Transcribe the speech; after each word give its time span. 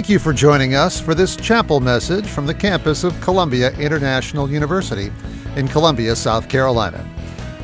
Thank 0.00 0.08
you 0.08 0.18
for 0.18 0.32
joining 0.32 0.74
us 0.74 0.98
for 0.98 1.14
this 1.14 1.36
chapel 1.36 1.78
message 1.78 2.26
from 2.26 2.46
the 2.46 2.54
campus 2.54 3.04
of 3.04 3.20
Columbia 3.20 3.70
International 3.72 4.50
University 4.50 5.12
in 5.56 5.68
Columbia, 5.68 6.16
South 6.16 6.48
Carolina. 6.48 7.06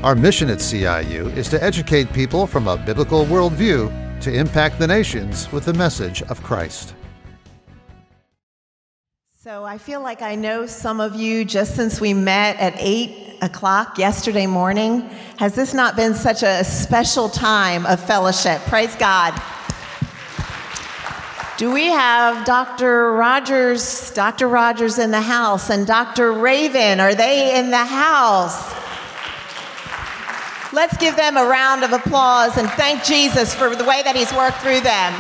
Our 0.03 0.15
mission 0.15 0.51
at 0.51 0.59
CIU 0.59 1.35
is 1.35 1.49
to 1.49 1.65
educate 1.65 2.13
people 2.13 2.47
from 2.47 2.69
a 2.69 2.77
biblical 2.77 3.25
worldview 3.25 4.21
to 4.21 4.31
impact 4.31 4.79
the 4.79 4.87
nations 4.87 5.51
with 5.51 5.65
the 5.65 5.73
message 5.73 6.21
of 6.25 6.43
Christ. 6.43 6.93
So 9.43 9.65
I 9.65 9.79
feel 9.79 10.03
like 10.03 10.21
I 10.21 10.35
know 10.35 10.67
some 10.67 11.01
of 11.01 11.15
you 11.15 11.43
just 11.43 11.75
since 11.75 12.03
we 12.03 12.13
met 12.13 12.59
at 12.59 12.75
8 12.77 13.39
o'clock 13.41 13.97
yesterday 13.97 14.47
morning. 14.47 15.09
Has 15.39 15.55
this 15.55 15.73
not 15.73 15.97
been 15.97 16.13
such 16.13 16.43
a 16.43 16.63
special 16.65 17.31
time 17.31 17.87
of 17.87 17.99
fellowship? 17.99 18.61
Praise 18.67 18.95
God. 18.97 19.33
Do 21.59 21.73
we 21.73 21.87
have 21.87 22.45
Dr. 22.45 23.13
Rogers, 23.15 24.11
Dr. 24.11 24.47
Rogers 24.47 24.99
in 24.99 25.11
the 25.11 25.23
house 25.23 25.71
and 25.71 25.87
Dr. 25.87 26.31
Raven? 26.33 27.01
Are 27.01 27.15
they 27.15 27.59
in 27.59 27.71
the 27.71 27.79
house? 27.79 28.75
Let's 30.75 30.99
give 30.99 31.17
them 31.17 31.39
a 31.39 31.47
round 31.47 31.83
of 31.83 31.95
applause 31.95 32.59
and 32.59 32.69
thank 32.73 33.05
Jesus 33.05 33.55
for 33.55 33.75
the 33.75 33.85
way 33.85 34.03
that 34.03 34.15
he's 34.15 34.31
worked 34.35 34.59
through 34.59 34.81
them. 34.81 35.15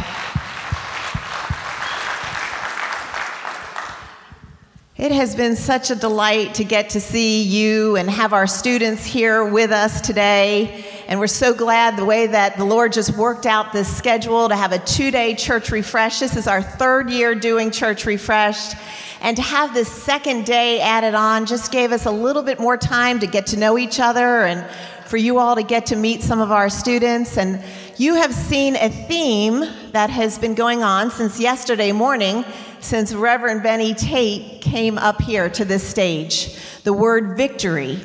It 4.98 5.12
has 5.12 5.36
been 5.36 5.56
such 5.56 5.90
a 5.90 5.94
delight 5.94 6.54
to 6.54 6.64
get 6.64 6.88
to 6.90 7.02
see 7.02 7.42
you 7.42 7.96
and 7.96 8.08
have 8.08 8.32
our 8.32 8.46
students 8.46 9.04
here 9.04 9.44
with 9.44 9.70
us 9.70 10.00
today. 10.00 10.86
And 11.06 11.20
we're 11.20 11.26
so 11.26 11.52
glad 11.52 11.98
the 11.98 12.04
way 12.06 12.28
that 12.28 12.56
the 12.56 12.64
Lord 12.64 12.94
just 12.94 13.14
worked 13.14 13.44
out 13.44 13.74
this 13.74 13.94
schedule 13.94 14.48
to 14.48 14.56
have 14.56 14.72
a 14.72 14.78
two 14.78 15.10
day 15.10 15.34
church 15.34 15.70
refresh. 15.70 16.20
This 16.20 16.34
is 16.34 16.46
our 16.46 16.62
third 16.62 17.10
year 17.10 17.34
doing 17.34 17.70
church 17.70 18.06
refreshed. 18.06 18.74
And 19.20 19.36
to 19.36 19.42
have 19.42 19.74
this 19.74 19.92
second 19.92 20.46
day 20.46 20.80
added 20.80 21.14
on 21.14 21.44
just 21.44 21.70
gave 21.70 21.92
us 21.92 22.06
a 22.06 22.10
little 22.10 22.42
bit 22.42 22.58
more 22.58 22.78
time 22.78 23.18
to 23.20 23.26
get 23.26 23.48
to 23.48 23.58
know 23.58 23.76
each 23.76 24.00
other 24.00 24.44
and 24.44 24.66
for 25.04 25.18
you 25.18 25.38
all 25.38 25.56
to 25.56 25.62
get 25.62 25.84
to 25.86 25.96
meet 25.96 26.22
some 26.22 26.40
of 26.40 26.50
our 26.50 26.70
students. 26.70 27.36
And 27.36 27.62
you 27.98 28.14
have 28.14 28.34
seen 28.34 28.76
a 28.76 28.88
theme 28.88 29.64
that 29.92 30.10
has 30.10 30.38
been 30.38 30.54
going 30.54 30.82
on 30.82 31.10
since 31.10 31.40
yesterday 31.40 31.92
morning 31.92 32.44
since 32.80 33.14
Reverend 33.14 33.62
Benny 33.62 33.94
Tate 33.94 34.60
came 34.60 34.98
up 34.98 35.22
here 35.22 35.48
to 35.50 35.64
this 35.64 35.82
stage. 35.82 36.56
The 36.84 36.92
word 36.92 37.36
victory 37.36 37.98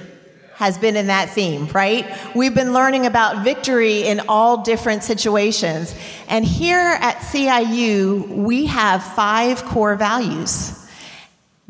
has 0.56 0.78
been 0.78 0.95
in 0.95 1.08
that 1.08 1.30
theme, 1.30 1.67
right? 1.67 2.06
We've 2.36 2.56
been 2.56 2.72
learning 2.72 3.06
about 3.06 3.44
victory 3.44 4.03
in 4.03 4.22
all 4.30 4.64
different 4.64 5.03
situations. 5.03 5.94
And 6.28 6.45
here 6.45 6.97
at 7.02 7.17
CIU, 7.17 8.28
we 8.28 8.67
have 8.67 9.03
five 9.03 9.64
core 9.66 9.95
values. 9.95 10.80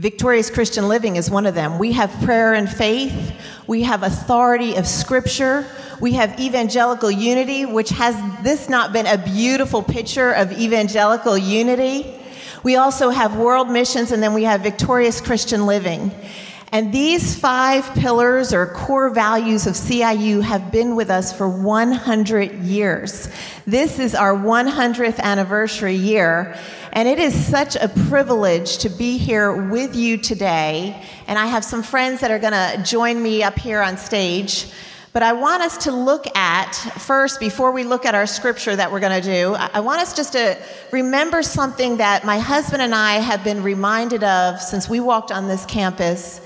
Victorious 0.01 0.49
Christian 0.49 0.87
living 0.87 1.15
is 1.15 1.29
one 1.29 1.45
of 1.45 1.53
them. 1.53 1.77
We 1.77 1.91
have 1.91 2.09
prayer 2.23 2.55
and 2.55 2.67
faith. 2.67 3.35
We 3.67 3.83
have 3.83 4.01
authority 4.01 4.73
of 4.73 4.87
scripture. 4.87 5.63
We 5.99 6.13
have 6.13 6.39
evangelical 6.39 7.11
unity, 7.11 7.67
which 7.67 7.89
has 7.91 8.15
this 8.41 8.67
not 8.67 8.93
been 8.93 9.05
a 9.05 9.19
beautiful 9.19 9.83
picture 9.83 10.31
of 10.31 10.53
evangelical 10.53 11.37
unity? 11.37 12.15
We 12.63 12.77
also 12.77 13.11
have 13.11 13.37
world 13.37 13.69
missions, 13.69 14.11
and 14.11 14.23
then 14.23 14.33
we 14.33 14.41
have 14.41 14.61
victorious 14.61 15.21
Christian 15.21 15.67
living. 15.67 16.09
And 16.73 16.93
these 16.93 17.37
five 17.37 17.83
pillars 17.95 18.53
or 18.53 18.65
core 18.65 19.09
values 19.09 19.67
of 19.67 19.73
CIU 19.73 20.41
have 20.41 20.71
been 20.71 20.95
with 20.95 21.09
us 21.09 21.33
for 21.33 21.49
100 21.49 22.59
years. 22.59 23.27
This 23.67 23.99
is 23.99 24.15
our 24.15 24.33
100th 24.33 25.19
anniversary 25.19 25.95
year, 25.95 26.57
and 26.93 27.09
it 27.09 27.19
is 27.19 27.35
such 27.35 27.75
a 27.75 27.89
privilege 28.07 28.77
to 28.79 28.89
be 28.89 29.17
here 29.17 29.69
with 29.69 29.97
you 29.97 30.15
today. 30.15 31.05
And 31.27 31.37
I 31.37 31.47
have 31.47 31.65
some 31.65 31.83
friends 31.83 32.21
that 32.21 32.31
are 32.31 32.39
going 32.39 32.53
to 32.53 32.81
join 32.89 33.21
me 33.21 33.43
up 33.43 33.59
here 33.59 33.81
on 33.81 33.97
stage. 33.97 34.71
But 35.13 35.23
I 35.23 35.33
want 35.33 35.61
us 35.61 35.77
to 35.79 35.91
look 35.91 36.25
at, 36.37 36.73
first, 36.73 37.41
before 37.41 37.73
we 37.73 37.83
look 37.83 38.05
at 38.05 38.15
our 38.15 38.25
scripture 38.25 38.73
that 38.73 38.93
we're 38.93 39.01
going 39.01 39.21
to 39.21 39.27
do, 39.27 39.55
I 39.55 39.81
want 39.81 39.99
us 39.99 40.15
just 40.15 40.31
to 40.33 40.57
remember 40.93 41.43
something 41.43 41.97
that 41.97 42.23
my 42.23 42.39
husband 42.39 42.81
and 42.81 42.95
I 42.95 43.15
have 43.15 43.43
been 43.43 43.61
reminded 43.61 44.23
of 44.23 44.61
since 44.61 44.87
we 44.87 45.01
walked 45.01 45.29
on 45.29 45.49
this 45.49 45.65
campus 45.65 46.39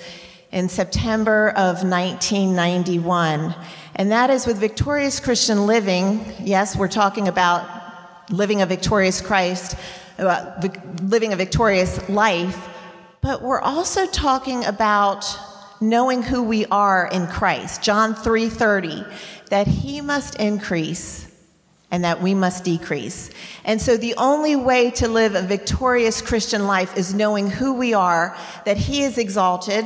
in 0.51 0.67
September 0.67 1.49
of 1.49 1.83
1991. 1.83 3.53
And 3.97 4.11
that 4.11 4.31
is 4.31 4.47
with 4.47 4.57
Victorious 4.57 5.19
Christian 5.19 5.67
Living. 5.67 6.25
Yes, 6.39 6.75
we're 6.75 6.87
talking 6.87 7.27
about 7.27 7.69
living 8.31 8.63
a 8.63 8.65
victorious 8.65 9.21
Christ, 9.21 9.77
uh, 10.17 10.59
living 11.03 11.33
a 11.33 11.35
victorious 11.35 12.09
life, 12.09 12.67
but 13.21 13.43
we're 13.43 13.61
also 13.61 14.07
talking 14.07 14.65
about 14.65 15.23
knowing 15.81 16.23
who 16.23 16.43
we 16.43 16.65
are 16.67 17.07
in 17.11 17.27
Christ. 17.27 17.81
John 17.81 18.15
3:30 18.15 19.05
that 19.49 19.67
he 19.67 20.01
must 20.01 20.35
increase 20.35 21.27
and 21.91 22.03
that 22.03 22.21
we 22.21 22.33
must 22.33 22.63
decrease. 22.63 23.29
And 23.63 23.81
so 23.81 23.95
the 23.95 24.15
only 24.17 24.55
way 24.55 24.91
to 24.91 25.07
live 25.07 25.35
a 25.35 25.41
victorious 25.41 26.21
Christian 26.21 26.67
life 26.67 26.97
is 26.97 27.13
knowing 27.13 27.49
who 27.49 27.73
we 27.73 27.93
are, 27.93 28.35
that 28.65 28.77
he 28.77 29.03
is 29.03 29.17
exalted, 29.17 29.85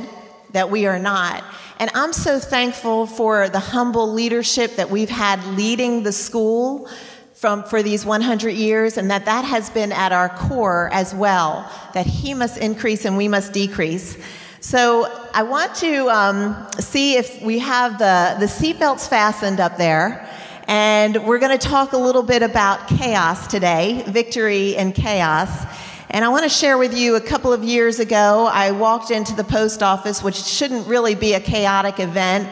that 0.52 0.70
we 0.70 0.86
are 0.86 0.98
not. 0.98 1.44
And 1.78 1.90
I'm 1.94 2.12
so 2.12 2.38
thankful 2.38 3.06
for 3.06 3.48
the 3.48 3.60
humble 3.60 4.12
leadership 4.12 4.76
that 4.76 4.90
we've 4.90 5.10
had 5.10 5.44
leading 5.56 6.02
the 6.02 6.12
school 6.12 6.88
from 7.34 7.64
for 7.64 7.82
these 7.82 8.04
100 8.04 8.50
years 8.50 8.98
and 8.98 9.10
that 9.10 9.24
that 9.24 9.46
has 9.46 9.70
been 9.70 9.92
at 9.92 10.12
our 10.12 10.28
core 10.28 10.90
as 10.92 11.14
well 11.14 11.70
that 11.94 12.04
he 12.04 12.34
must 12.34 12.58
increase 12.58 13.06
and 13.06 13.16
we 13.16 13.28
must 13.28 13.54
decrease 13.54 14.18
so 14.60 15.10
I 15.32 15.42
want 15.42 15.74
to 15.76 16.10
um, 16.10 16.66
see 16.80 17.16
if 17.16 17.40
we 17.40 17.60
have 17.60 17.98
the, 17.98 18.36
the 18.38 18.44
seatbelts 18.44 19.08
fastened 19.08 19.58
up 19.58 19.78
there. 19.78 20.28
And 20.66 21.24
we're 21.26 21.38
going 21.38 21.58
to 21.58 21.66
talk 21.66 21.94
a 21.94 21.96
little 21.96 22.22
bit 22.22 22.42
about 22.42 22.86
chaos 22.86 23.46
today, 23.46 24.04
victory 24.06 24.76
in 24.76 24.92
chaos. 24.92 25.64
And 26.10 26.26
I 26.26 26.28
want 26.28 26.42
to 26.42 26.50
share 26.50 26.76
with 26.76 26.94
you 26.94 27.16
a 27.16 27.22
couple 27.22 27.54
of 27.54 27.64
years 27.64 28.00
ago, 28.00 28.50
I 28.52 28.72
walked 28.72 29.10
into 29.10 29.34
the 29.34 29.44
post 29.44 29.82
office, 29.82 30.22
which 30.22 30.36
shouldn't 30.36 30.86
really 30.86 31.14
be 31.14 31.32
a 31.32 31.40
chaotic 31.40 31.98
event, 31.98 32.46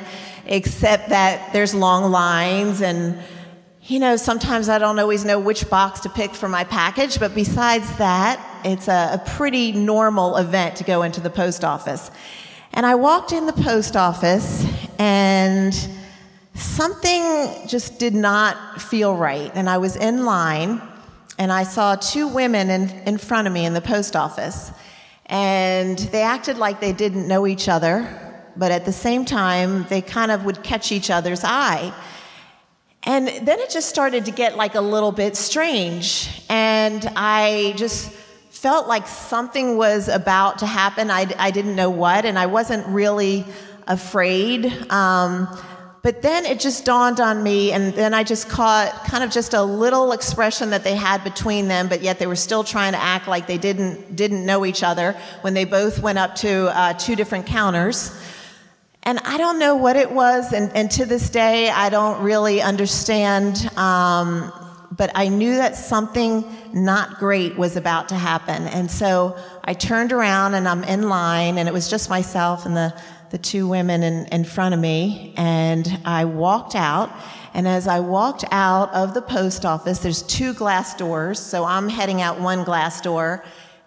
except 0.47 1.11
that 1.11 1.53
there's 1.53 1.75
long 1.75 2.11
lines 2.11 2.81
and 2.81 3.19
you 3.83 3.99
know, 3.99 4.17
sometimes 4.17 4.69
I 4.69 4.79
don't 4.79 4.99
always 4.99 5.25
know 5.25 5.39
which 5.39 5.71
box 5.71 6.01
to 6.01 6.11
pick 6.11 6.35
for 6.35 6.47
my 6.47 6.65
package, 6.65 7.19
but 7.19 7.35
besides 7.35 7.97
that, 7.97 8.39
it's 8.65 8.89
a, 8.89 9.11
a, 9.15 9.23
pretty 9.37 9.73
normal 9.73 10.37
event 10.37 10.77
to 10.77 10.85
go 10.85 11.03
into 11.03 11.21
the 11.21 11.31
post 11.31 11.65
office. 11.65 12.11
And 12.73 12.85
I 12.85 12.95
walked 12.95 13.33
in 13.33 13.47
the 13.47 13.53
post 13.53 13.97
office 13.97 14.67
and 14.99 15.75
something 16.55 17.67
just 17.67 17.99
did 17.99 18.15
not 18.15 18.81
feel 18.81 19.17
right. 19.17 19.51
And 19.55 19.69
I 19.69 19.79
was 19.79 19.97
in 19.97 20.25
line 20.25 20.83
and 21.39 21.53
I 21.53 21.63
saw 21.63 21.95
two 21.95 22.29
women 22.29 22.71
in, 22.71 22.91
in 23.07 23.19
front 23.19 23.47
of 23.47 23.53
me 23.53 23.65
in 23.65 23.75
the 23.75 23.81
post 23.81 24.17
office. 24.17 24.73
And 25.27 25.99
they 25.99 26.23
acted 26.23 26.59
like 26.59 26.81
they 26.81 26.93
didn't 26.93 27.29
know 27.29 27.47
each 27.47 27.69
other, 27.69 28.43
but 28.57 28.73
at 28.73 28.85
the 28.85 28.93
same 28.93 29.25
time, 29.25 29.85
they 29.89 30.01
kind 30.01 30.31
of 30.31 30.45
would 30.45 30.63
catch 30.63 30.91
each 30.91 31.11
other's 31.11 31.45
eye. 31.45 31.93
And 33.05 33.29
then 33.29 33.59
it 33.61 33.71
just 33.71 33.89
started 33.89 34.25
to 34.25 34.31
get 34.31 34.57
like 34.57 34.75
a 34.75 34.81
little 34.81 35.13
bit 35.13 35.37
strange. 35.37 36.45
And 36.49 37.11
I 37.15 37.75
just 37.77 38.13
felt 38.61 38.89
like 38.89 39.07
something 39.07 39.77
was 39.77 40.09
about 40.09 40.59
to 40.59 40.67
happen. 40.67 41.13
I, 41.13 41.33
I 41.39 41.53
didn't 41.53 41.77
know 41.77 41.91
what, 41.91 42.25
and 42.25 42.37
I 42.37 42.47
wasn't 42.47 42.85
really 42.89 43.45
afraid. 43.87 44.67
Um, 44.91 45.49
but 46.03 46.23
then 46.23 46.45
it 46.45 46.59
just 46.59 46.85
dawned 46.85 47.21
on 47.21 47.41
me, 47.45 47.71
and 47.71 47.95
then 47.95 48.15
I 48.15 48.25
just 48.25 48.49
caught 48.49 49.05
kind 49.05 49.23
of 49.23 49.31
just 49.31 49.55
a 49.55 49.63
little 49.63 50.11
expression 50.11 50.71
that 50.71 50.83
they 50.83 50.97
had 50.97 51.23
between 51.23 51.69
them, 51.69 51.89
but 51.89 52.03
yet 52.03 52.19
they 52.19 52.27
were 52.27 52.35
still 52.37 52.65
trying 52.65 52.95
to 52.95 52.99
act 52.99 53.29
like 53.29 53.47
they 53.47 53.59
didn't 53.59 54.17
didn't 54.17 54.45
know 54.45 54.67
each 54.67 54.83
other 54.83 55.13
when 55.43 55.55
they 55.55 55.65
both 55.65 56.01
went 56.01 56.19
up 56.19 56.35
to 56.37 56.77
uh, 56.77 56.95
two 56.95 57.15
different 57.15 57.47
counters. 57.47 58.11
And 59.05 59.21
I 59.21 59.39
don't 59.39 59.61
know 59.61 59.77
what 59.77 59.95
it 59.95 60.11
was, 60.11 60.53
and, 60.53 60.75
and 60.75 60.91
to 60.93 61.07
this 61.07 61.31
day, 61.31 61.71
I 61.71 61.91
don't 61.91 62.25
really 62.25 62.61
understand. 62.61 63.71
Um, 63.77 64.53
but 64.99 65.13
I 65.15 65.29
knew 65.29 65.55
that 65.55 65.77
something 65.77 66.45
not 66.75 67.19
great 67.19 67.57
was 67.57 67.77
about 67.77 68.09
to 68.11 68.17
happen. 68.17 68.65
And 68.67 68.91
so 68.91 69.39
I 69.65 69.73
turned 69.73 70.13
around 70.13 70.55
and 70.55 70.69
I'm 70.69 70.83
in 70.85 71.09
line, 71.09 71.57
and 71.57 71.69
it 71.69 71.73
was 71.73 71.89
just 71.89 72.11
myself 72.11 72.67
and 72.67 72.77
the, 72.77 73.01
the 73.31 73.39
two 73.39 73.69
women 73.69 74.03
in, 74.03 74.27
in 74.27 74.45
front 74.45 74.75
of 74.75 74.81
me. 74.81 75.33
And 75.37 76.01
I 76.05 76.25
walked 76.25 76.75
out. 76.75 77.11
And 77.55 77.69
as 77.69 77.87
I 77.87 78.01
walked 78.01 78.45
out 78.51 78.93
of 78.93 79.15
the 79.15 79.23
post 79.23 79.65
office, 79.65 80.01
there's 80.01 80.23
two 80.23 80.53
glass 80.53 80.95
doors. 80.97 81.39
So 81.39 81.65
I'm 81.65 81.89
heading 81.89 82.21
out 82.21 82.41
one 82.41 82.65
glass 82.65 83.01
door. 83.01 83.45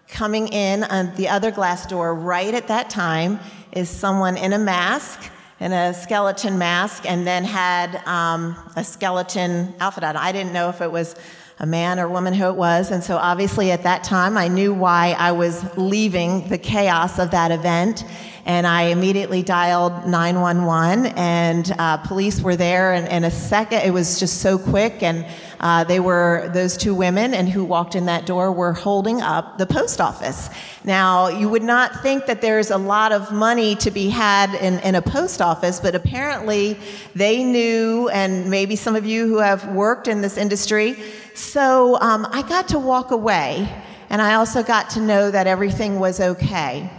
Coming 0.08 0.48
in 0.48 0.84
on 0.86 1.13
the 1.16 1.28
other 1.28 1.52
glass 1.52 1.86
door 1.86 2.16
right 2.16 2.54
at 2.54 2.68
that 2.69 2.90
time 2.90 3.40
is 3.74 3.90
someone 3.90 4.38
in 4.38 4.54
a 4.54 4.60
mask, 4.60 5.31
in 5.62 5.72
a 5.72 5.94
skeleton 5.94 6.58
mask, 6.58 7.06
and 7.06 7.25
then 7.25 7.46
had 7.46 7.96
um, 8.08 8.56
a 8.75 8.84
skeleton 8.84 9.74
outfit 9.80 10.04
on. 10.04 10.18
I 10.18 10.31
didn't 10.31 10.54
know 10.54 10.69
if 10.69 10.81
it 10.81 10.92
was 10.92 11.16
a 11.62 11.66
man 11.68 12.00
or 12.00 12.10
woman 12.10 12.34
who 12.34 12.46
it 12.46 12.56
was. 12.56 12.90
And 12.90 13.04
so 13.04 13.18
obviously 13.18 13.72
at 13.72 13.84
that 13.84 14.04
time, 14.04 14.36
I 14.36 14.48
knew 14.48 14.74
why 14.74 15.16
I 15.18 15.31
was 15.31 15.63
leaving 15.78 16.50
the 16.50 16.58
chaos 16.58 17.19
of 17.19 17.31
that 17.31 17.52
event. 17.52 18.04
And 18.44 18.66
I 18.66 18.86
immediately 18.86 19.44
dialed 19.44 20.08
911, 20.08 21.13
and 21.16 21.72
uh, 21.78 21.98
police 21.98 22.42
were 22.42 22.56
there. 22.56 22.92
And 22.92 23.08
in 23.08 23.24
a 23.24 23.30
second, 23.30 23.81
it 23.81 23.94
was 23.94 24.19
just 24.19 24.42
so 24.42 24.58
quick. 24.58 25.04
And 25.04 25.28
uh, 25.60 25.84
they 25.84 26.00
were 26.00 26.50
those 26.52 26.75
two 26.75 26.96
women, 26.96 27.36
and 27.36 27.48
who 27.48 27.63
walked 27.63 27.94
in 27.94 28.08
that 28.08 28.25
door 28.25 28.52
were 28.52 28.74
holding 28.74 29.22
up 29.22 29.60
the 29.60 29.68
post 29.68 30.02
office. 30.02 30.50
Now, 30.84 31.28
you 31.28 31.50
would 31.50 31.62
not 31.62 32.02
think 32.02 32.25
that 32.25 32.42
there's 32.42 32.72
a 32.72 32.80
lot 32.80 33.12
of 33.12 33.31
money 33.31 33.75
to 33.75 33.92
be 33.92 34.10
had 34.10 34.56
in, 34.56 34.80
in 34.80 34.96
a 34.96 35.04
post 35.04 35.40
office, 35.40 35.80
but 35.80 35.94
apparently 35.94 36.80
they 37.13 37.44
knew, 37.44 38.10
and 38.10 38.50
maybe 38.50 38.75
some 38.75 38.96
of 38.96 39.06
you 39.06 39.28
who 39.28 39.38
have 39.38 39.68
worked 39.68 40.08
in 40.08 40.22
this 40.22 40.36
industry. 40.36 40.98
So 41.33 42.00
um, 42.01 42.28
I 42.31 42.42
got 42.42 42.69
to 42.69 42.80
walk 42.80 43.12
away, 43.12 43.68
and 44.10 44.22
I 44.22 44.36
also 44.36 44.63
got 44.63 44.89
to 44.92 45.00
know 45.00 45.31
that 45.31 45.48
everything 45.48 46.00
was 46.00 46.19
okay. 46.19 46.89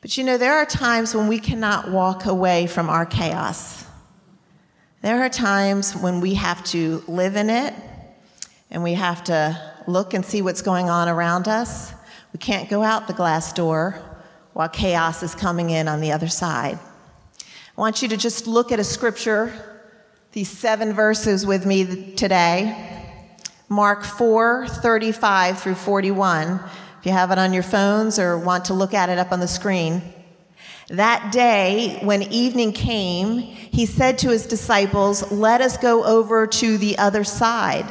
But 0.00 0.16
you 0.16 0.24
know, 0.24 0.38
there 0.38 0.56
are 0.56 0.66
times 0.66 1.14
when 1.14 1.26
we 1.28 1.38
cannot 1.38 1.90
walk 1.90 2.26
away 2.26 2.66
from 2.66 2.88
our 2.88 3.06
chaos. 3.06 3.84
There 5.02 5.22
are 5.22 5.28
times 5.28 5.94
when 5.94 6.20
we 6.20 6.34
have 6.34 6.64
to 6.66 7.02
live 7.06 7.36
in 7.36 7.50
it 7.50 7.74
and 8.70 8.82
we 8.82 8.94
have 8.94 9.22
to 9.24 9.74
look 9.86 10.14
and 10.14 10.24
see 10.24 10.42
what's 10.42 10.62
going 10.62 10.90
on 10.90 11.08
around 11.08 11.48
us. 11.48 11.92
We 12.32 12.38
can't 12.38 12.68
go 12.68 12.82
out 12.82 13.06
the 13.06 13.12
glass 13.12 13.52
door 13.52 14.02
while 14.52 14.68
chaos 14.68 15.22
is 15.22 15.34
coming 15.34 15.70
in 15.70 15.86
on 15.86 16.00
the 16.00 16.12
other 16.12 16.28
side. 16.28 16.78
I 17.40 17.80
want 17.80 18.02
you 18.02 18.08
to 18.08 18.16
just 18.16 18.46
look 18.46 18.72
at 18.72 18.80
a 18.80 18.84
scripture, 18.84 19.75
these 20.36 20.50
seven 20.50 20.92
verses 20.92 21.46
with 21.46 21.64
me 21.64 22.12
today. 22.12 22.76
Mark 23.70 24.04
4 24.04 24.68
35 24.68 25.58
through 25.58 25.74
41. 25.74 26.60
If 26.98 27.06
you 27.06 27.12
have 27.12 27.30
it 27.30 27.38
on 27.38 27.54
your 27.54 27.62
phones 27.62 28.18
or 28.18 28.36
want 28.36 28.66
to 28.66 28.74
look 28.74 28.92
at 28.92 29.08
it 29.08 29.16
up 29.16 29.32
on 29.32 29.40
the 29.40 29.48
screen. 29.48 30.02
That 30.88 31.32
day, 31.32 32.00
when 32.02 32.22
evening 32.24 32.74
came, 32.74 33.38
he 33.38 33.86
said 33.86 34.18
to 34.18 34.28
his 34.28 34.44
disciples, 34.44 35.32
Let 35.32 35.62
us 35.62 35.78
go 35.78 36.04
over 36.04 36.46
to 36.46 36.76
the 36.76 36.98
other 36.98 37.24
side. 37.24 37.86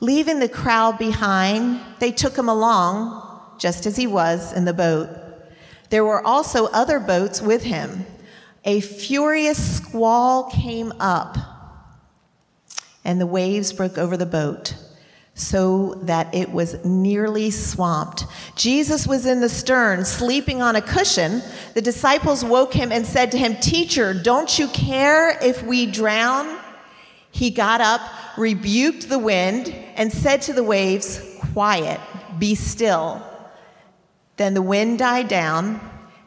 Leaving 0.00 0.38
the 0.38 0.48
crowd 0.48 0.96
behind, 0.96 1.78
they 1.98 2.10
took 2.10 2.38
him 2.38 2.48
along, 2.48 3.22
just 3.58 3.84
as 3.84 3.98
he 3.98 4.06
was 4.06 4.54
in 4.54 4.64
the 4.64 4.72
boat. 4.72 5.10
There 5.90 6.06
were 6.06 6.26
also 6.26 6.68
other 6.68 6.98
boats 6.98 7.42
with 7.42 7.64
him. 7.64 8.06
A 8.64 8.80
furious 8.80 9.76
squall 9.76 10.50
came 10.50 10.92
up, 11.00 11.49
and 13.10 13.20
the 13.20 13.26
waves 13.26 13.72
broke 13.72 13.98
over 13.98 14.16
the 14.16 14.24
boat 14.24 14.76
so 15.34 15.94
that 16.02 16.32
it 16.32 16.52
was 16.52 16.84
nearly 16.84 17.50
swamped. 17.50 18.24
Jesus 18.54 19.04
was 19.04 19.26
in 19.26 19.40
the 19.40 19.48
stern, 19.48 20.04
sleeping 20.04 20.62
on 20.62 20.76
a 20.76 20.80
cushion. 20.80 21.42
The 21.74 21.82
disciples 21.82 22.44
woke 22.44 22.72
him 22.72 22.92
and 22.92 23.04
said 23.04 23.32
to 23.32 23.38
him, 23.38 23.56
Teacher, 23.56 24.14
don't 24.14 24.56
you 24.60 24.68
care 24.68 25.36
if 25.42 25.60
we 25.64 25.86
drown? 25.86 26.56
He 27.32 27.50
got 27.50 27.80
up, 27.80 28.00
rebuked 28.38 29.08
the 29.08 29.18
wind, 29.18 29.74
and 29.96 30.12
said 30.12 30.42
to 30.42 30.52
the 30.52 30.62
waves, 30.62 31.36
Quiet, 31.52 31.98
be 32.38 32.54
still. 32.54 33.26
Then 34.36 34.54
the 34.54 34.62
wind 34.62 35.00
died 35.00 35.26
down, 35.26 35.80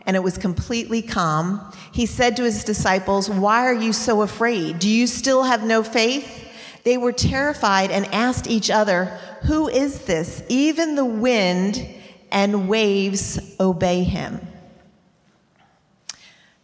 and 0.05 0.17
it 0.17 0.21
was 0.21 0.37
completely 0.37 1.01
calm. 1.01 1.71
He 1.93 2.05
said 2.05 2.35
to 2.35 2.43
his 2.43 2.65
disciples, 2.65 3.29
Why 3.29 3.67
are 3.67 3.73
you 3.73 3.93
so 3.93 4.21
afraid? 4.21 4.79
Do 4.79 4.89
you 4.89 5.07
still 5.07 5.43
have 5.43 5.63
no 5.63 5.81
faith? 5.81 6.42
They 6.83 6.97
were 6.97 7.11
terrified 7.11 7.91
and 7.91 8.05
asked 8.13 8.47
each 8.47 8.69
other, 8.69 9.05
Who 9.43 9.67
is 9.67 10.01
this? 10.01 10.43
Even 10.49 10.95
the 10.95 11.05
wind 11.05 11.85
and 12.31 12.67
waves 12.67 13.39
obey 13.59 14.03
him. 14.03 14.45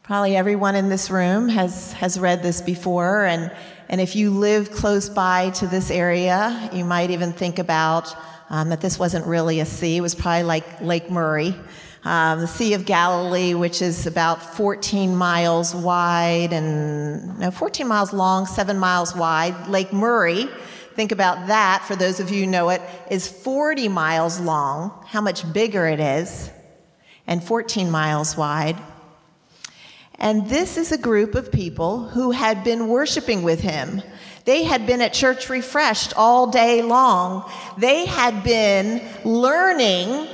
Probably 0.04 0.36
everyone 0.36 0.75
in 0.75 0.89
this 0.89 1.12
room 1.12 1.50
has, 1.50 1.94
has 1.94 2.19
read 2.19 2.42
this 2.42 2.62
before, 2.62 3.25
and, 3.25 3.51
and 3.88 4.01
if 4.01 4.16
you 4.16 4.31
live 4.31 4.71
close 4.71 5.07
by 5.07 5.51
to 5.51 5.68
this 5.68 5.92
area, 5.92 6.69
you 6.74 6.83
might 6.83 7.12
even 7.12 7.31
think 7.31 7.60
about 7.60 8.16
um, 8.50 8.69
that 8.69 8.81
this 8.81 8.98
wasn't 8.98 9.27
really 9.27 9.60
a 9.60 9.66
sea, 9.66 9.98
it 9.98 10.01
was 10.01 10.16
probably 10.16 10.44
like 10.44 10.81
Lake 10.81 11.12
Murray 11.12 11.56
um, 12.04 12.40
the 12.40 12.48
Sea 12.48 12.74
of 12.74 12.86
Galilee, 12.86 13.54
which 13.54 13.81
is 13.81 14.07
about 14.07 14.56
14 14.56 15.16
miles 15.16 15.75
wide 15.75 16.54
and 16.54 17.40
no, 17.40 17.51
14 17.51 17.88
miles 17.88 18.13
long, 18.13 18.46
seven 18.46 18.80
miles 18.80 19.16
wide. 19.16 19.68
Lake 19.68 19.92
Murray, 19.92 20.48
think 20.96 21.12
about 21.12 21.48
that, 21.48 21.84
for 21.86 21.96
those 21.96 22.19
of 22.19 22.31
you 22.31 22.46
who 22.46 22.51
know 22.51 22.69
it, 22.69 22.81
is 23.12 23.28
40 23.28 23.90
miles 23.90 24.40
long, 24.40 24.94
how 25.07 25.19
much 25.19 25.51
bigger 25.51 25.88
it 25.88 26.00
is, 26.00 26.50
and 27.28 27.44
14 27.44 27.92
miles 27.92 28.38
wide. 28.38 28.78
And 30.16 30.50
this 30.50 30.78
is 30.78 30.92
a 30.92 30.98
group 30.98 31.36
of 31.36 31.52
people 31.52 32.07
who 32.10 32.31
had 32.31 32.63
been 32.63 32.88
worshiping 32.88 33.42
with 33.42 33.62
him. 33.62 34.02
They 34.45 34.63
had 34.63 34.88
been 34.88 35.02
at 35.02 35.13
church 35.13 35.50
refreshed 35.50 36.13
all 36.16 36.48
day 36.48 36.81
long. 36.81 37.50
They 37.78 38.06
had 38.06 38.44
been 38.44 39.02
learning 39.24 40.28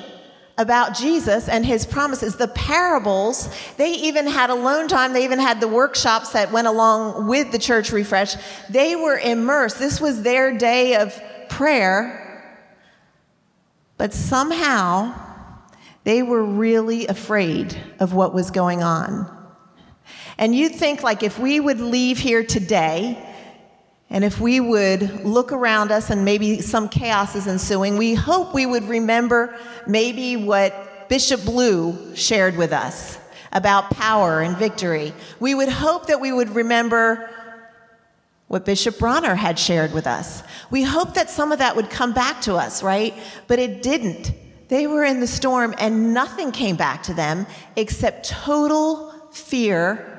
about 0.58 0.96
Jesus 0.96 1.50
and 1.50 1.66
his 1.66 1.86
promises. 1.86 2.38
The 2.38 2.48
parables, 2.48 3.54
they 3.78 3.92
even 3.92 4.28
had 4.28 4.50
alone 4.50 4.88
time, 4.88 5.14
they 5.14 5.26
even 5.26 5.40
had 5.40 5.60
the 5.60 5.68
workshops 5.68 6.30
that 6.30 6.52
went 6.52 6.68
along 6.68 7.28
with 7.28 7.52
the 7.52 7.60
church 7.60 7.92
refresh. 7.92 8.36
They 8.70 8.96
were 8.96 9.18
immersed. 9.18 9.80
This 9.80 10.00
was 10.00 10.22
their 10.22 10.58
day 10.58 10.96
of 10.96 11.20
prayer. 11.50 12.22
But 13.98 14.14
somehow, 14.14 15.14
they 16.04 16.22
were 16.22 16.44
really 16.44 17.08
afraid 17.08 17.78
of 18.00 18.14
what 18.14 18.34
was 18.34 18.52
going 18.52 18.84
on. 18.84 19.32
And 20.38 20.54
you'd 20.54 20.76
think, 20.76 21.02
like, 21.02 21.24
if 21.24 21.40
we 21.40 21.60
would 21.60 21.80
leave 21.80 22.20
here 22.20 22.44
today, 22.44 23.35
and 24.10 24.24
if 24.24 24.40
we 24.40 24.60
would 24.60 25.26
look 25.26 25.52
around 25.52 25.92
us 25.92 26.10
and 26.10 26.24
maybe 26.24 26.62
some 26.62 26.90
chaos 26.90 27.36
is 27.36 27.48
ensuing, 27.48 27.98
we 27.98 28.14
hope 28.14 28.54
we 28.54 28.66
would 28.66 28.84
remember 28.84 29.58
maybe 29.88 30.38
what 30.38 31.10
Bishop 31.10 31.44
Blue 31.44 32.16
shared 32.16 32.56
with 32.56 32.72
us 32.72 33.18
about 33.52 33.90
power 33.92 34.42
and 34.42 34.58
victory. 34.58 35.14
We 35.40 35.56
would 35.56 35.70
hope 35.70 36.08
that 36.08 36.20
we 36.22 36.32
would 36.32 36.50
remember 36.50 37.30
what 38.48 38.64
Bishop 38.64 39.00
Bronner 39.00 39.34
had 39.34 39.58
shared 39.58 39.92
with 39.92 40.06
us. 40.06 40.44
We 40.70 40.84
hope 40.84 41.16
that 41.16 41.30
some 41.30 41.52
of 41.52 41.60
that 41.60 41.76
would 41.76 41.90
come 41.90 42.14
back 42.14 42.42
to 42.42 42.56
us, 42.56 42.84
right? 42.84 43.14
But 43.48 43.60
it 43.60 43.82
didn't. 43.82 44.32
They 44.68 44.88
were 44.88 45.04
in 45.04 45.20
the 45.20 45.28
storm 45.28 45.74
and 45.80 46.14
nothing 46.14 46.52
came 46.52 46.76
back 46.76 47.04
to 47.04 47.14
them 47.14 47.48
except 47.76 48.30
total 48.30 49.12
fear 49.32 50.12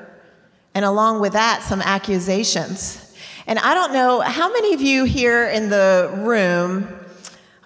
and 0.74 0.84
along 0.84 1.20
with 1.20 1.32
that, 1.32 1.62
some 1.62 1.80
accusations. 1.80 3.05
And 3.48 3.60
I 3.60 3.74
don't 3.74 3.92
know 3.92 4.20
how 4.20 4.52
many 4.52 4.74
of 4.74 4.80
you 4.80 5.04
here 5.04 5.46
in 5.46 5.70
the 5.70 6.10
room, 6.12 6.88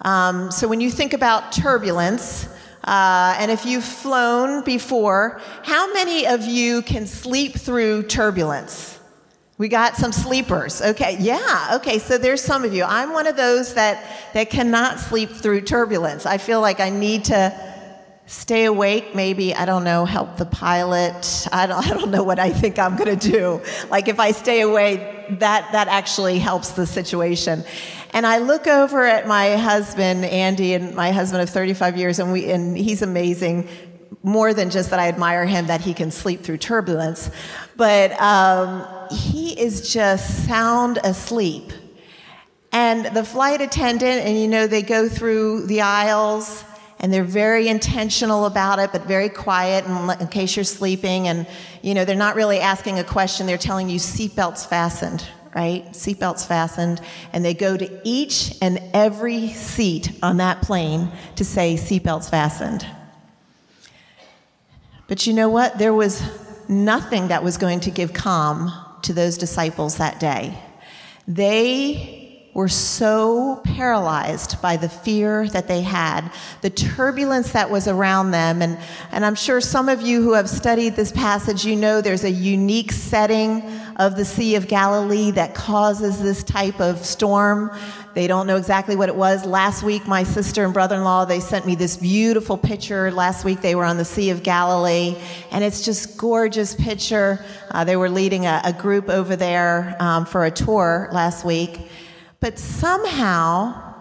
um, 0.01 0.51
so 0.51 0.67
when 0.67 0.79
you 0.79 0.91
think 0.91 1.13
about 1.13 1.51
turbulence, 1.51 2.47
uh, 2.83 3.35
and 3.39 3.49
if 3.49 3.65
you've 3.65 3.83
flown 3.83 4.63
before, 4.63 5.41
how 5.63 5.91
many 5.91 6.27
of 6.27 6.45
you 6.45 6.83
can 6.83 7.07
sleep 7.07 7.55
through 7.55 8.03
turbulence? 8.03 8.99
We 9.57 9.69
got 9.69 9.95
some 9.95 10.11
sleepers. 10.11 10.81
Okay, 10.81 11.17
yeah, 11.19 11.73
okay, 11.75 11.97
so 11.97 12.17
there's 12.17 12.41
some 12.41 12.63
of 12.63 12.73
you. 12.73 12.83
I'm 12.83 13.13
one 13.13 13.25
of 13.25 13.35
those 13.35 13.73
that, 13.73 14.03
that 14.33 14.49
cannot 14.49 14.99
sleep 14.99 15.31
through 15.31 15.61
turbulence. 15.61 16.27
I 16.27 16.37
feel 16.37 16.61
like 16.61 16.79
I 16.79 16.89
need 16.89 17.25
to 17.25 17.70
stay 18.31 18.63
awake, 18.63 19.13
maybe, 19.13 19.53
I 19.53 19.65
don't 19.65 19.83
know, 19.83 20.05
help 20.05 20.37
the 20.37 20.45
pilot. 20.45 21.49
I 21.51 21.67
don't, 21.67 21.85
I 21.91 21.93
don't 21.93 22.11
know 22.11 22.23
what 22.23 22.39
I 22.39 22.49
think 22.51 22.79
I'm 22.79 22.95
going 22.95 23.19
to 23.19 23.29
do. 23.29 23.61
Like 23.89 24.07
if 24.07 24.21
I 24.21 24.31
stay 24.31 24.61
away, 24.61 25.35
that, 25.39 25.73
that 25.73 25.89
actually 25.89 26.39
helps 26.39 26.71
the 26.71 26.87
situation. 26.87 27.65
And 28.11 28.25
I 28.25 28.37
look 28.37 28.67
over 28.67 29.03
at 29.03 29.27
my 29.27 29.57
husband, 29.57 30.23
Andy, 30.23 30.73
and 30.73 30.95
my 30.95 31.11
husband 31.11 31.43
of 31.43 31.49
35 31.49 31.97
years, 31.97 32.19
and, 32.19 32.31
we, 32.31 32.49
and 32.49 32.77
he's 32.77 33.01
amazing. 33.01 33.67
More 34.23 34.53
than 34.53 34.69
just 34.69 34.91
that 34.91 34.99
I 34.99 35.07
admire 35.07 35.45
him 35.45 35.67
that 35.67 35.81
he 35.81 35.93
can 35.93 36.11
sleep 36.11 36.41
through 36.41 36.57
turbulence, 36.57 37.31
but 37.75 38.11
um, 38.21 38.85
he 39.09 39.59
is 39.59 39.91
just 39.91 40.45
sound 40.45 40.99
asleep. 41.03 41.73
And 42.71 43.07
the 43.07 43.25
flight 43.25 43.61
attendant, 43.61 44.25
and 44.25 44.39
you 44.39 44.47
know, 44.47 44.67
they 44.67 44.83
go 44.83 45.09
through 45.09 45.65
the 45.65 45.81
aisles 45.81 46.63
and 47.01 47.11
they're 47.11 47.23
very 47.23 47.67
intentional 47.67 48.45
about 48.45 48.77
it, 48.77 48.91
but 48.91 49.05
very 49.05 49.27
quiet 49.27 49.85
in, 49.85 50.21
in 50.21 50.27
case 50.27 50.55
you're 50.55 50.63
sleeping. 50.63 51.27
And, 51.27 51.47
you 51.81 51.95
know, 51.95 52.05
they're 52.05 52.15
not 52.15 52.35
really 52.35 52.59
asking 52.59 52.99
a 52.99 53.03
question, 53.03 53.47
they're 53.47 53.57
telling 53.57 53.89
you 53.89 53.97
seatbelts 53.97 54.67
fastened, 54.67 55.27
right? 55.55 55.83
Seatbelts 55.93 56.47
fastened. 56.47 57.01
And 57.33 57.43
they 57.43 57.55
go 57.55 57.75
to 57.75 58.01
each 58.03 58.55
and 58.61 58.79
every 58.93 59.47
seat 59.49 60.11
on 60.21 60.37
that 60.37 60.61
plane 60.61 61.11
to 61.37 61.43
say 61.43 61.73
seatbelts 61.73 62.29
fastened. 62.29 62.85
But 65.07 65.25
you 65.25 65.33
know 65.33 65.49
what? 65.49 65.79
There 65.79 65.95
was 65.95 66.21
nothing 66.69 67.29
that 67.29 67.43
was 67.43 67.57
going 67.57 67.79
to 67.81 67.91
give 67.91 68.13
calm 68.13 68.71
to 69.01 69.11
those 69.11 69.39
disciples 69.39 69.97
that 69.97 70.19
day. 70.19 70.55
They 71.27 72.20
were 72.53 72.67
so 72.67 73.61
paralyzed 73.63 74.61
by 74.61 74.75
the 74.75 74.89
fear 74.89 75.47
that 75.49 75.69
they 75.69 75.81
had, 75.81 76.29
the 76.61 76.69
turbulence 76.69 77.53
that 77.53 77.69
was 77.69 77.87
around 77.87 78.31
them. 78.31 78.61
And, 78.61 78.77
and 79.11 79.25
I'm 79.25 79.35
sure 79.35 79.61
some 79.61 79.87
of 79.87 80.01
you 80.01 80.21
who 80.21 80.33
have 80.33 80.49
studied 80.49 80.95
this 80.95 81.13
passage, 81.13 81.65
you 81.65 81.77
know 81.77 82.01
there's 82.01 82.25
a 82.25 82.31
unique 82.31 82.91
setting 82.91 83.63
of 83.95 84.17
the 84.17 84.25
Sea 84.25 84.55
of 84.55 84.67
Galilee 84.67 85.31
that 85.31 85.55
causes 85.55 86.21
this 86.21 86.43
type 86.43 86.81
of 86.81 87.05
storm. 87.05 87.71
They 88.13 88.27
don't 88.27 88.47
know 88.47 88.57
exactly 88.57 88.97
what 88.97 89.07
it 89.07 89.15
was. 89.15 89.45
Last 89.45 89.83
week, 89.83 90.05
my 90.05 90.23
sister 90.23 90.65
and 90.65 90.73
brother 90.73 90.95
in 90.95 91.05
law, 91.05 91.23
they 91.23 91.39
sent 91.39 91.65
me 91.65 91.75
this 91.75 91.95
beautiful 91.95 92.57
picture. 92.57 93.11
Last 93.11 93.45
week, 93.45 93.61
they 93.61 93.75
were 93.75 93.85
on 93.85 93.97
the 93.97 94.03
Sea 94.03 94.31
of 94.31 94.43
Galilee, 94.43 95.15
and 95.51 95.63
it's 95.63 95.85
just 95.85 96.17
gorgeous 96.17 96.75
picture. 96.75 97.45
Uh, 97.69 97.85
they 97.85 97.95
were 97.95 98.09
leading 98.09 98.45
a, 98.45 98.61
a 98.65 98.73
group 98.73 99.07
over 99.07 99.37
there 99.37 99.95
um, 99.99 100.25
for 100.25 100.43
a 100.43 100.51
tour 100.51 101.07
last 101.13 101.45
week. 101.45 101.79
But 102.41 102.57
somehow, 102.57 103.93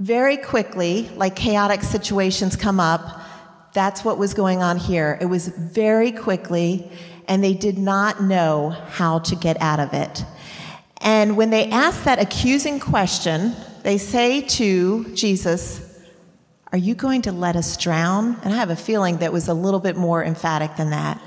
very 0.00 0.36
quickly, 0.36 1.08
like 1.14 1.36
chaotic 1.36 1.82
situations 1.82 2.56
come 2.56 2.80
up, 2.80 3.20
that's 3.72 4.04
what 4.04 4.18
was 4.18 4.34
going 4.34 4.60
on 4.60 4.76
here. 4.76 5.16
It 5.20 5.26
was 5.26 5.46
very 5.46 6.10
quickly, 6.10 6.90
and 7.28 7.44
they 7.44 7.54
did 7.54 7.78
not 7.78 8.20
know 8.20 8.70
how 8.70 9.20
to 9.20 9.36
get 9.36 9.56
out 9.62 9.78
of 9.78 9.94
it. 9.94 10.24
And 11.00 11.36
when 11.36 11.50
they 11.50 11.70
ask 11.70 12.02
that 12.02 12.20
accusing 12.20 12.80
question, 12.80 13.54
they 13.84 13.98
say 13.98 14.40
to 14.40 15.04
Jesus, 15.14 15.80
Are 16.72 16.78
you 16.78 16.96
going 16.96 17.22
to 17.22 17.32
let 17.32 17.54
us 17.54 17.76
drown? 17.76 18.36
And 18.42 18.52
I 18.52 18.56
have 18.56 18.70
a 18.70 18.76
feeling 18.76 19.18
that 19.18 19.32
was 19.32 19.46
a 19.46 19.54
little 19.54 19.80
bit 19.80 19.96
more 19.96 20.24
emphatic 20.24 20.74
than 20.74 20.90
that. 20.90 21.22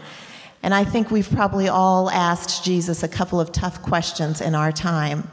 And 0.62 0.74
I 0.74 0.84
think 0.84 1.10
we've 1.10 1.30
probably 1.30 1.70
all 1.70 2.10
asked 2.10 2.66
Jesus 2.66 3.02
a 3.02 3.08
couple 3.08 3.40
of 3.40 3.54
tough 3.54 3.82
questions 3.82 4.42
in 4.42 4.56
our 4.56 4.74
time 4.74 5.30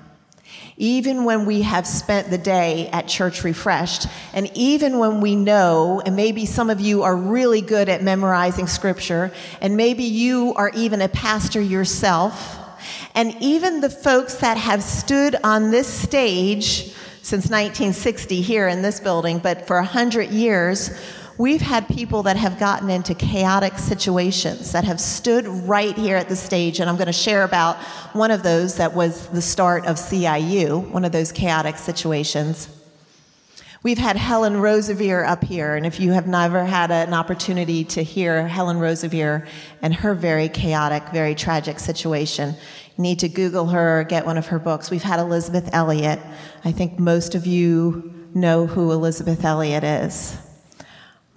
even 0.80 1.24
when 1.24 1.44
we 1.44 1.60
have 1.60 1.86
spent 1.86 2.30
the 2.30 2.38
day 2.38 2.88
at 2.88 3.06
church 3.06 3.44
refreshed, 3.44 4.06
and 4.32 4.50
even 4.54 4.98
when 4.98 5.20
we 5.20 5.36
know, 5.36 6.00
and 6.06 6.16
maybe 6.16 6.46
some 6.46 6.70
of 6.70 6.80
you 6.80 7.02
are 7.02 7.14
really 7.14 7.60
good 7.60 7.90
at 7.90 8.02
memorizing 8.02 8.66
scripture, 8.66 9.30
and 9.60 9.76
maybe 9.76 10.04
you 10.04 10.54
are 10.54 10.70
even 10.74 11.02
a 11.02 11.08
pastor 11.08 11.60
yourself, 11.60 12.58
and 13.14 13.36
even 13.40 13.82
the 13.82 13.90
folks 13.90 14.36
that 14.36 14.56
have 14.56 14.82
stood 14.82 15.36
on 15.44 15.70
this 15.70 15.86
stage 15.86 16.94
since 17.20 17.50
1960 17.50 18.40
here 18.40 18.66
in 18.66 18.80
this 18.80 19.00
building, 19.00 19.38
but 19.38 19.66
for 19.66 19.76
100 19.76 20.30
years, 20.30 20.98
We've 21.40 21.62
had 21.62 21.88
people 21.88 22.24
that 22.24 22.36
have 22.36 22.58
gotten 22.58 22.90
into 22.90 23.14
chaotic 23.14 23.78
situations 23.78 24.72
that 24.72 24.84
have 24.84 25.00
stood 25.00 25.46
right 25.46 25.96
here 25.96 26.18
at 26.18 26.28
the 26.28 26.36
stage, 26.36 26.80
and 26.80 26.90
I'm 26.90 26.96
going 26.96 27.06
to 27.06 27.14
share 27.14 27.44
about 27.44 27.78
one 28.12 28.30
of 28.30 28.42
those 28.42 28.76
that 28.76 28.92
was 28.92 29.26
the 29.28 29.40
start 29.40 29.86
of 29.86 29.96
CIU, 29.96 30.86
one 30.90 31.02
of 31.02 31.12
those 31.12 31.32
chaotic 31.32 31.78
situations. 31.78 32.68
We've 33.82 33.96
had 33.96 34.16
Helen 34.16 34.56
Roseveare 34.56 35.26
up 35.26 35.42
here, 35.42 35.76
and 35.76 35.86
if 35.86 35.98
you 35.98 36.12
have 36.12 36.26
never 36.26 36.66
had 36.66 36.90
an 36.90 37.14
opportunity 37.14 37.84
to 37.84 38.02
hear 38.02 38.46
Helen 38.46 38.76
Roseveare 38.76 39.48
and 39.80 39.94
her 39.94 40.12
very 40.14 40.50
chaotic, 40.50 41.04
very 41.08 41.34
tragic 41.34 41.78
situation, 41.78 42.54
you 42.98 43.02
need 43.02 43.18
to 43.20 43.30
Google 43.30 43.68
her, 43.68 44.00
or 44.00 44.04
get 44.04 44.26
one 44.26 44.36
of 44.36 44.48
her 44.48 44.58
books. 44.58 44.90
We've 44.90 45.02
had 45.02 45.18
Elisabeth 45.18 45.70
Elliot. 45.72 46.20
I 46.66 46.72
think 46.72 46.98
most 46.98 47.34
of 47.34 47.46
you 47.46 48.28
know 48.34 48.66
who 48.66 48.92
Elisabeth 48.92 49.42
Elliot 49.42 49.84
is 49.84 50.36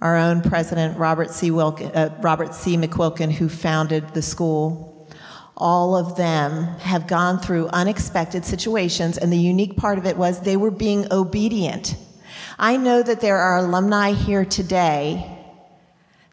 our 0.04 0.18
own 0.18 0.42
president, 0.42 0.98
Robert 0.98 1.30
C. 1.30 1.50
McQuilkin, 1.50 1.96
uh, 1.96 2.10
Robert 2.20 2.54
C. 2.54 2.76
Who 2.76 3.48
founded 3.48 4.12
the 4.12 4.20
school. 4.20 5.08
All 5.56 5.96
of 5.96 6.16
them 6.16 6.64
have 6.80 7.06
gone 7.06 7.38
through 7.38 7.68
unexpected 7.68 8.44
situations, 8.44 9.16
and 9.16 9.32
the 9.32 9.38
unique 9.38 9.78
part 9.78 9.96
of 9.96 10.04
it 10.04 10.18
was 10.18 10.40
they 10.40 10.58
were 10.58 10.70
being 10.70 11.10
obedient. 11.10 11.96
I 12.58 12.76
know 12.76 13.02
that 13.02 13.22
there 13.22 13.38
are 13.38 13.56
alumni 13.56 14.12
here 14.12 14.44
today 14.44 15.30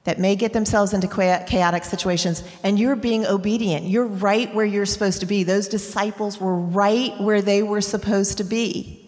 that 0.04 0.20
may 0.20 0.36
get 0.36 0.51
themselves 0.51 0.94
into 0.94 1.08
chaotic 1.08 1.86
situations, 1.86 2.44
and 2.63 2.78
you're 2.78 2.98
being 2.98 3.25
obedient. 3.25 3.86
You're 3.86 4.06
right 4.06 4.54
where 4.54 4.66
you're 4.66 4.86
supposed 4.86 5.22
to 5.22 5.25
be. 5.25 5.44
Those 5.44 5.70
disciples 5.70 6.42
were 6.42 6.58
right 6.58 7.13
where 7.22 7.42
they 7.42 7.63
were 7.63 7.82
supposed 7.82 8.40
to 8.40 8.44
be. 8.44 9.00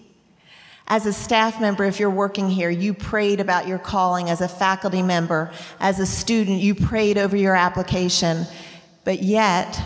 As 0.87 1.05
a 1.05 1.13
staff 1.13 1.61
member, 1.61 1.85
if 1.85 1.99
you're 1.99 2.09
working 2.09 2.49
here, 2.49 2.69
you 2.69 2.93
prayed 2.93 3.39
about 3.39 3.67
your 3.67 3.79
calling. 3.79 4.29
As 4.29 4.41
a 4.41 4.47
faculty 4.47 5.01
member, 5.01 5.51
as 5.79 5.99
a 5.99 6.05
student, 6.05 6.59
you 6.59 6.75
prayed 6.75 7.17
over 7.17 7.37
your 7.37 7.55
application. 7.55 8.45
But 9.05 9.23
yet, 9.23 9.79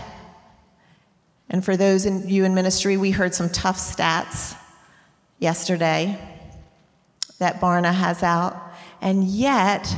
and 1.49 1.63
for 1.63 1.77
those 1.77 2.05
in 2.05 2.27
you 2.27 2.45
in 2.45 2.55
ministry, 2.55 2.97
we 2.97 3.11
heard 3.11 3.35
some 3.35 3.49
tough 3.49 3.77
stats 3.77 4.55
yesterday 5.39 6.19
that 7.39 7.61
Barna 7.61 7.93
has 7.93 8.23
out. 8.23 8.59
And 8.99 9.23
yet, 9.23 9.95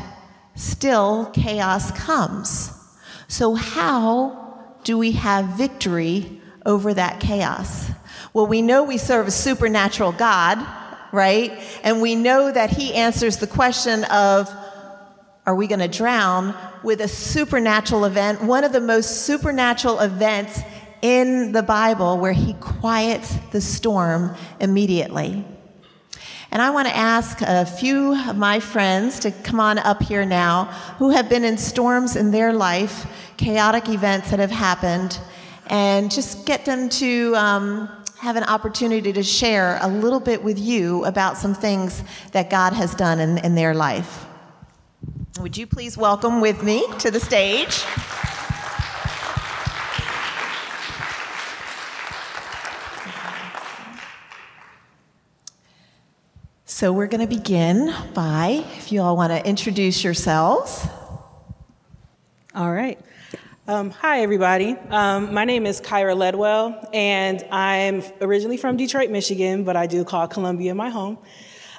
still 0.56 1.32
chaos 1.34 1.92
comes. 1.92 2.74
So, 3.30 3.56
how 3.56 4.60
do 4.84 4.98
we 4.98 5.14
have 5.14 5.58
victory 5.58 6.42
over 6.66 6.94
that 6.94 7.22
chaos? 7.22 7.90
Well, 8.34 8.48
we 8.48 8.62
know 8.62 8.84
we 8.84 8.98
serve 8.98 9.28
a 9.28 9.32
supernatural 9.32 10.12
God 10.12 10.58
right? 11.12 11.52
And 11.84 12.02
we 12.02 12.16
know 12.16 12.52
that 12.52 12.70
he 12.70 12.94
answers 12.94 13.38
the 13.38 13.48
question 13.48 14.04
of, 14.06 14.50
are 15.46 15.56
we 15.56 15.68
going 15.68 15.80
to 15.80 15.88
drown 15.88 16.56
with 16.84 17.02
a 17.02 17.08
supernatural 17.08 18.06
event, 18.06 18.44
one 18.44 18.64
of 18.64 18.72
the 18.72 18.82
most 18.82 19.26
supernatural 19.26 20.00
events 20.00 20.62
in 21.02 21.52
the 21.52 21.64
Bible 21.64 22.18
where 22.18 22.34
he 22.34 22.54
quiets 22.56 23.36
the 23.52 23.62
storm 23.62 24.36
immediately. 24.60 25.46
And 26.52 26.62
I 26.62 26.72
want 26.72 26.88
to 26.88 26.96
ask 26.96 27.42
a 27.42 27.66
few 27.66 28.16
of 28.28 28.36
my 28.36 28.60
friends 28.60 29.20
to 29.20 29.32
come 29.32 29.60
on 29.60 29.78
up 29.78 30.02
here 30.02 30.26
now 30.26 30.66
who 30.98 31.12
have 31.12 31.30
been 31.30 31.44
in 31.44 31.58
storms 31.58 32.16
in 32.16 32.32
their 32.32 32.52
life, 32.52 33.06
chaotic 33.38 33.88
events 33.88 34.32
that 34.32 34.40
have 34.40 34.52
happened, 34.52 35.20
and 35.68 36.10
just 36.10 36.48
get 36.48 36.66
them 36.66 36.90
to 36.90 37.36
um, 37.36 37.90
have 38.20 38.36
an 38.36 38.44
opportunity 38.44 39.14
to 39.14 39.24
share 39.24 39.80
a 39.82 39.88
little 39.88 40.20
bit 40.20 40.44
with 40.44 40.60
you 40.60 41.06
about 41.06 41.38
some 41.38 41.54
things 41.54 42.04
that 42.34 42.50
God 42.50 42.74
has 42.74 42.94
done 42.94 43.22
in, 43.22 43.38
in 43.38 43.56
their 43.56 43.74
life. 43.74 44.26
Would 45.40 45.56
you 45.56 45.66
please 45.66 45.98
welcome 45.98 46.42
with 46.42 46.62
me 46.62 46.86
to 47.00 47.12
the 47.12 47.20
stage? 47.22 47.86
So, 56.66 56.92
we're 56.92 57.08
going 57.08 57.26
to 57.26 57.36
begin 57.36 57.94
by, 58.14 58.66
if 58.78 58.92
you 58.92 59.02
all 59.02 59.16
want 59.16 59.32
to 59.32 59.46
introduce 59.48 60.04
yourselves. 60.04 60.88
All 62.54 62.72
right. 62.72 63.00
Um, 63.70 63.92
hi, 63.92 64.22
everybody. 64.22 64.76
Um, 64.90 65.32
my 65.32 65.46
name 65.46 65.68
is 65.68 65.80
Kyra 65.80 66.18
Ledwell, 66.18 66.90
and 66.92 67.46
I'm 67.52 68.02
originally 68.20 68.58
from 68.58 68.78
Detroit, 68.78 69.12
Michigan, 69.12 69.64
but 69.64 69.76
I 69.76 69.86
do 69.86 70.04
call 70.04 70.28
Columbia 70.28 70.74
my 70.74 70.90
home. 70.90 71.20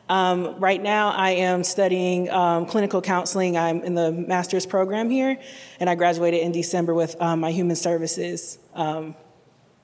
Um, 0.08 0.60
right 0.60 0.80
now, 0.80 1.10
I 1.10 1.30
am 1.30 1.64
studying 1.64 2.30
um, 2.30 2.66
clinical 2.66 3.02
counseling. 3.02 3.58
I'm 3.58 3.82
in 3.82 3.96
the 3.96 4.12
master's 4.12 4.66
program 4.66 5.10
here, 5.10 5.36
and 5.80 5.90
I 5.90 5.96
graduated 5.96 6.42
in 6.42 6.52
December 6.52 6.94
with 6.94 7.20
um, 7.20 7.40
my 7.40 7.50
human 7.50 7.74
services 7.74 8.60
um, 8.74 9.16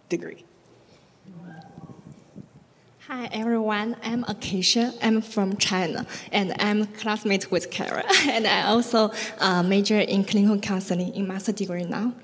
degree. 0.09 0.46
Hi 3.09 3.29
everyone, 3.31 3.95
I'm 4.03 4.25
Acacia. 4.27 4.93
I'm 5.01 5.23
from 5.23 5.59
China, 5.59 6.09
and 6.33 6.53
I'm 6.59 6.87
classmate 6.87 7.53
with 7.53 7.71
Kara. 7.71 8.03
and 8.29 8.49
I 8.49 8.63
also 8.65 9.13
uh, 9.39 9.63
major 9.63 10.01
in 10.01 10.25
clinical 10.25 10.59
counseling 10.59 11.15
in 11.15 11.29
master 11.29 11.53
degree 11.53 11.85
now. 11.85 12.15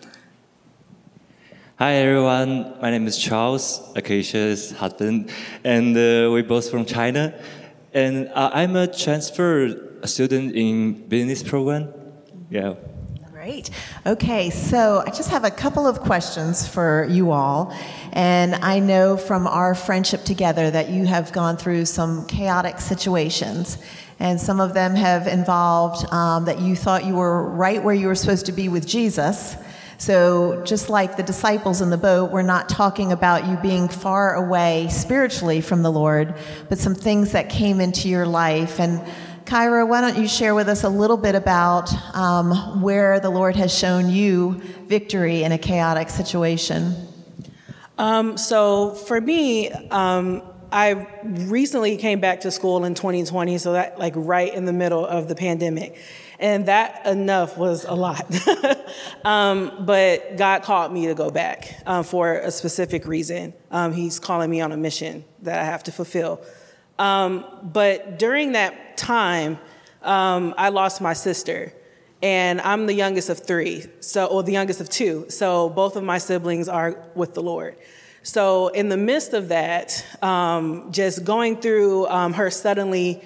Hi 1.79 1.93
everyone, 1.93 2.75
my 2.83 2.91
name 2.91 3.07
is 3.07 3.17
Charles, 3.17 3.93
Acacia's 3.95 4.73
husband, 4.73 5.31
and 5.63 5.97
uh, 5.97 6.33
we're 6.33 6.43
both 6.43 6.69
from 6.69 6.85
China. 6.85 7.33
And 7.95 8.29
uh, 8.35 8.51
I'm 8.53 8.75
a 8.75 8.89
transfer 8.89 10.01
student 10.05 10.57
in 10.57 11.07
business 11.07 11.45
program. 11.45 11.95
Yeah. 12.51 12.75
Great. 13.43 13.71
Okay, 14.07 14.51
so 14.51 15.03
I 15.05 15.11
just 15.11 15.31
have 15.31 15.43
a 15.43 15.51
couple 15.51 15.85
of 15.85 15.99
questions 15.99 16.69
for 16.69 17.09
you 17.11 17.33
all. 17.33 17.77
And 18.13 18.55
I 18.55 18.79
know 18.79 19.17
from 19.17 19.49
our 19.49 19.75
friendship 19.75 20.23
together 20.23 20.71
that 20.71 20.91
you 20.91 21.07
have 21.07 21.33
gone 21.33 21.57
through 21.57 21.87
some 21.87 22.25
chaotic 22.27 22.79
situations. 22.79 23.79
And 24.21 24.41
some 24.41 24.61
of 24.61 24.75
them 24.75 24.95
have 24.95 25.27
involved 25.27 26.07
um, 26.13 26.45
that 26.45 26.61
you 26.61 26.77
thought 26.77 27.05
you 27.05 27.17
were 27.17 27.51
right 27.51 27.83
where 27.83 27.97
you 27.97 28.07
were 28.07 28.15
supposed 28.15 28.47
to 28.47 28.53
be 28.53 28.69
with 28.69 28.87
Jesus. 28.87 29.57
So, 29.99 30.63
just 30.65 30.89
like 30.89 31.17
the 31.17 31.23
disciples 31.25 31.81
in 31.81 31.91
the 31.91 31.97
boat, 31.97 32.31
we're 32.31 32.43
not 32.43 32.69
talking 32.69 33.11
about 33.11 33.49
you 33.49 33.57
being 33.57 33.89
far 33.89 34.35
away 34.35 34.87
spiritually 34.89 35.61
from 35.61 35.83
the 35.83 35.91
Lord, 35.91 36.35
but 36.69 36.79
some 36.79 36.95
things 36.95 37.33
that 37.33 37.51
came 37.51 37.81
into 37.81 38.09
your 38.09 38.27
life. 38.27 38.79
And 38.79 39.01
Kyra, 39.45 39.87
why 39.87 40.01
don't 40.01 40.19
you 40.19 40.29
share 40.29 40.55
with 40.55 40.69
us 40.69 40.85
a 40.85 40.89
little 40.89 41.17
bit 41.17 41.35
about 41.35 41.93
um, 42.15 42.81
where 42.81 43.21
the 43.21 43.31
Lord 43.31 43.57
has 43.57 43.77
shown 43.77 44.09
you 44.09 44.61
victory 44.87 45.43
in 45.43 45.53
a 45.53 45.59
chaotic 45.59 46.11
situation? 46.11 46.95
Um, 47.99 48.37
so 48.37 48.95
for 48.95 49.21
me, 49.21 49.71
um, 49.71 50.43
I 50.71 51.07
recently 51.23 51.97
came 51.99 52.21
back 52.21 52.41
to 52.41 52.51
school 52.51 52.85
in 52.85 52.95
2020, 52.95 53.59
so 53.59 53.73
that 53.75 53.99
like 53.99 54.15
right 54.17 54.53
in 54.53 54.65
the 54.65 54.73
middle 54.73 55.05
of 55.05 55.29
the 55.29 55.35
pandemic. 55.35 55.99
And 56.39 56.67
that 56.67 57.07
enough 57.07 57.57
was 57.57 57.85
a 57.85 57.95
lot. 57.95 58.27
um, 59.25 59.85
but 59.85 60.37
God 60.37 60.63
called 60.63 60.93
me 60.93 61.07
to 61.07 61.15
go 61.15 61.31
back 61.31 61.77
um, 61.87 62.03
for 62.03 62.35
a 62.35 62.51
specific 62.51 63.07
reason. 63.07 63.55
Um, 63.71 63.93
he's 63.93 64.19
calling 64.19 64.51
me 64.51 64.61
on 64.61 64.73
a 64.73 64.77
mission 64.77 65.25
that 65.43 65.61
I 65.61 65.65
have 65.65 65.85
to 65.85 65.93
fulfill. 65.93 66.43
Um, 66.99 67.45
but 67.63 68.19
during 68.19 68.53
that 68.53 68.92
time, 69.03 69.59
um, 70.03 70.55
I 70.57 70.69
lost 70.71 71.01
my 71.01 71.13
sister. 71.13 71.73
And 72.23 72.61
I'm 72.61 72.87
the 72.87 72.95
youngest 72.95 73.31
of 73.31 73.45
three, 73.45 73.85
so 73.99 74.27
or 74.27 74.45
the 74.45 74.53
youngest 74.53 74.81
of 74.81 74.89
two. 74.89 75.27
So 75.29 75.69
both 75.69 75.97
of 75.97 76.05
my 76.05 76.19
siblings 76.19 76.69
are 76.69 76.97
with 77.17 77.35
the 77.35 77.43
Lord. 77.43 77.75
So 78.23 78.69
in 78.69 78.89
the 78.89 78.97
midst 78.97 79.33
of 79.33 79.49
that, 79.49 80.07
um, 80.23 80.93
just 80.93 81.25
going 81.25 81.61
through 81.61 82.07
um, 82.07 82.33
her 82.35 82.49
suddenly, 82.49 83.21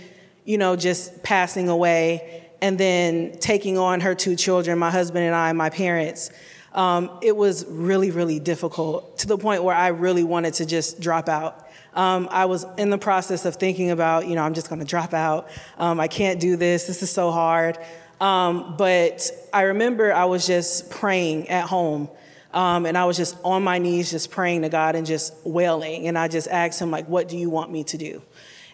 you 0.47 0.57
know, 0.57 0.77
just 0.77 1.23
passing 1.23 1.69
away, 1.69 2.49
and 2.63 2.79
then 2.79 3.37
taking 3.39 3.77
on 3.77 4.01
her 4.01 4.15
two 4.15 4.35
children, 4.35 4.79
my 4.79 4.91
husband 4.91 5.27
and 5.27 5.35
I, 5.35 5.53
my 5.53 5.69
parents. 5.69 6.31
Um, 6.73 7.19
it 7.23 7.37
was 7.37 7.67
really, 7.69 8.11
really 8.11 8.41
difficult 8.41 9.19
to 9.19 9.27
the 9.27 9.37
point 9.37 9.63
where 9.63 9.77
I 9.77 9.89
really 9.89 10.25
wanted 10.25 10.55
to 10.55 10.67
just 10.67 11.01
drop 11.01 11.29
out. 11.29 11.66
Um, 11.97 12.29
I 12.31 12.45
was 12.45 12.67
in 12.77 12.91
the 12.91 12.99
process 12.99 13.47
of 13.47 13.57
thinking 13.57 13.91
about, 13.91 14.29
you 14.29 14.35
know, 14.35 14.43
I'm 14.43 14.55
just 14.55 14.69
going 14.69 14.81
to 14.81 14.85
drop 14.87 15.15
out. 15.15 15.49
Um, 15.79 15.99
I 15.99 16.09
can't 16.09 16.39
do 16.39 16.57
this. 16.57 16.87
This 16.87 17.03
is 17.03 17.11
so 17.11 17.31
hard. 17.31 17.79
Um, 18.21 18.77
but 18.77 19.31
I 19.53 19.63
remember 19.63 20.13
I 20.13 20.27
was 20.27 20.47
just 20.47 20.91
praying 20.91 21.49
at 21.49 21.67
home. 21.67 22.09
Um, 22.53 22.87
and 22.87 22.97
I 22.97 23.05
was 23.07 23.17
just 23.17 23.37
on 23.45 23.65
my 23.65 23.79
knees, 23.79 24.11
just 24.11 24.31
praying 24.31 24.63
to 24.63 24.69
God 24.69 24.95
and 24.95 25.07
just 25.07 25.35
wailing. 25.45 26.07
And 26.07 26.17
I 26.17 26.29
just 26.29 26.49
asked 26.49 26.81
him, 26.81 26.91
like, 26.91 27.09
what 27.09 27.29
do 27.29 27.37
you 27.37 27.51
want 27.51 27.73
me 27.73 27.85
to 27.85 27.99
do? 27.99 28.23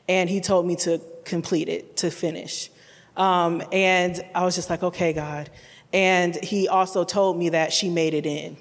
And 0.08 0.28
he 0.28 0.40
told 0.40 0.66
me 0.66 0.76
to 0.76 1.00
complete 1.24 1.68
it, 1.68 1.96
to 1.98 2.10
finish. 2.10 2.70
Um, 3.16 3.62
and 3.72 4.20
I 4.34 4.44
was 4.44 4.54
just 4.54 4.68
like, 4.70 4.82
okay, 4.82 5.12
God. 5.12 5.50
And 5.92 6.34
he 6.42 6.68
also 6.68 7.04
told 7.04 7.38
me 7.38 7.50
that 7.50 7.72
she 7.72 7.88
made 7.88 8.14
it 8.14 8.26
in. 8.26 8.56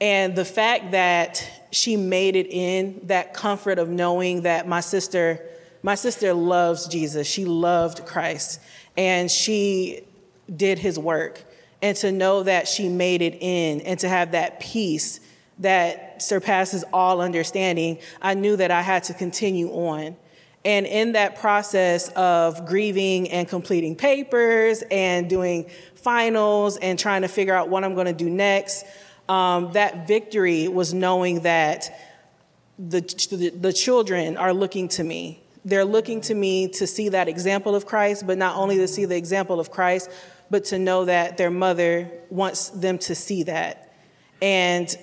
And 0.00 0.34
the 0.34 0.44
fact 0.44 0.90
that 0.92 1.48
she 1.70 1.96
made 1.96 2.36
it 2.36 2.46
in, 2.50 3.00
that 3.04 3.34
comfort 3.34 3.78
of 3.78 3.88
knowing 3.88 4.42
that 4.42 4.66
my 4.68 4.80
sister, 4.80 5.40
my 5.82 5.94
sister 5.94 6.32
loves 6.32 6.86
Jesus. 6.86 7.26
She 7.26 7.44
loved 7.44 8.04
Christ 8.06 8.60
and 8.96 9.30
she 9.30 10.02
did 10.54 10.78
his 10.78 10.98
work. 10.98 11.42
And 11.82 11.96
to 11.98 12.12
know 12.12 12.42
that 12.44 12.66
she 12.66 12.88
made 12.88 13.22
it 13.22 13.36
in 13.40 13.80
and 13.82 13.98
to 14.00 14.08
have 14.08 14.32
that 14.32 14.60
peace 14.60 15.20
that 15.58 16.22
surpasses 16.22 16.84
all 16.92 17.20
understanding, 17.20 17.98
I 18.20 18.34
knew 18.34 18.56
that 18.56 18.70
I 18.70 18.82
had 18.82 19.04
to 19.04 19.14
continue 19.14 19.68
on. 19.70 20.16
And 20.64 20.86
in 20.86 21.12
that 21.12 21.36
process 21.36 22.08
of 22.10 22.66
grieving 22.66 23.30
and 23.30 23.46
completing 23.46 23.96
papers 23.96 24.82
and 24.90 25.28
doing 25.28 25.68
finals 25.94 26.78
and 26.78 26.98
trying 26.98 27.22
to 27.22 27.28
figure 27.28 27.54
out 27.54 27.68
what 27.68 27.84
I'm 27.84 27.94
going 27.94 28.06
to 28.06 28.14
do 28.14 28.30
next, 28.30 28.84
um, 29.28 29.72
that 29.72 30.06
victory 30.06 30.68
was 30.68 30.92
knowing 30.92 31.40
that 31.40 31.90
the, 32.78 33.00
the, 33.30 33.50
the 33.50 33.72
children 33.72 34.36
are 34.36 34.52
looking 34.52 34.88
to 34.88 35.04
me 35.04 35.40
they're 35.64 35.84
looking 35.84 36.20
to 36.22 36.34
me 36.34 36.68
to 36.68 36.86
see 36.86 37.08
that 37.10 37.26
example 37.26 37.74
of 37.74 37.86
Christ, 37.86 38.26
but 38.26 38.36
not 38.36 38.56
only 38.56 38.76
to 38.78 38.88
see 38.88 39.06
the 39.06 39.16
example 39.16 39.58
of 39.58 39.70
Christ, 39.70 40.10
but 40.50 40.66
to 40.66 40.78
know 40.78 41.06
that 41.06 41.38
their 41.38 41.50
mother 41.50 42.10
wants 42.28 42.68
them 42.68 42.98
to 42.98 43.14
see 43.14 43.44
that. 43.44 43.92
And 44.42 44.94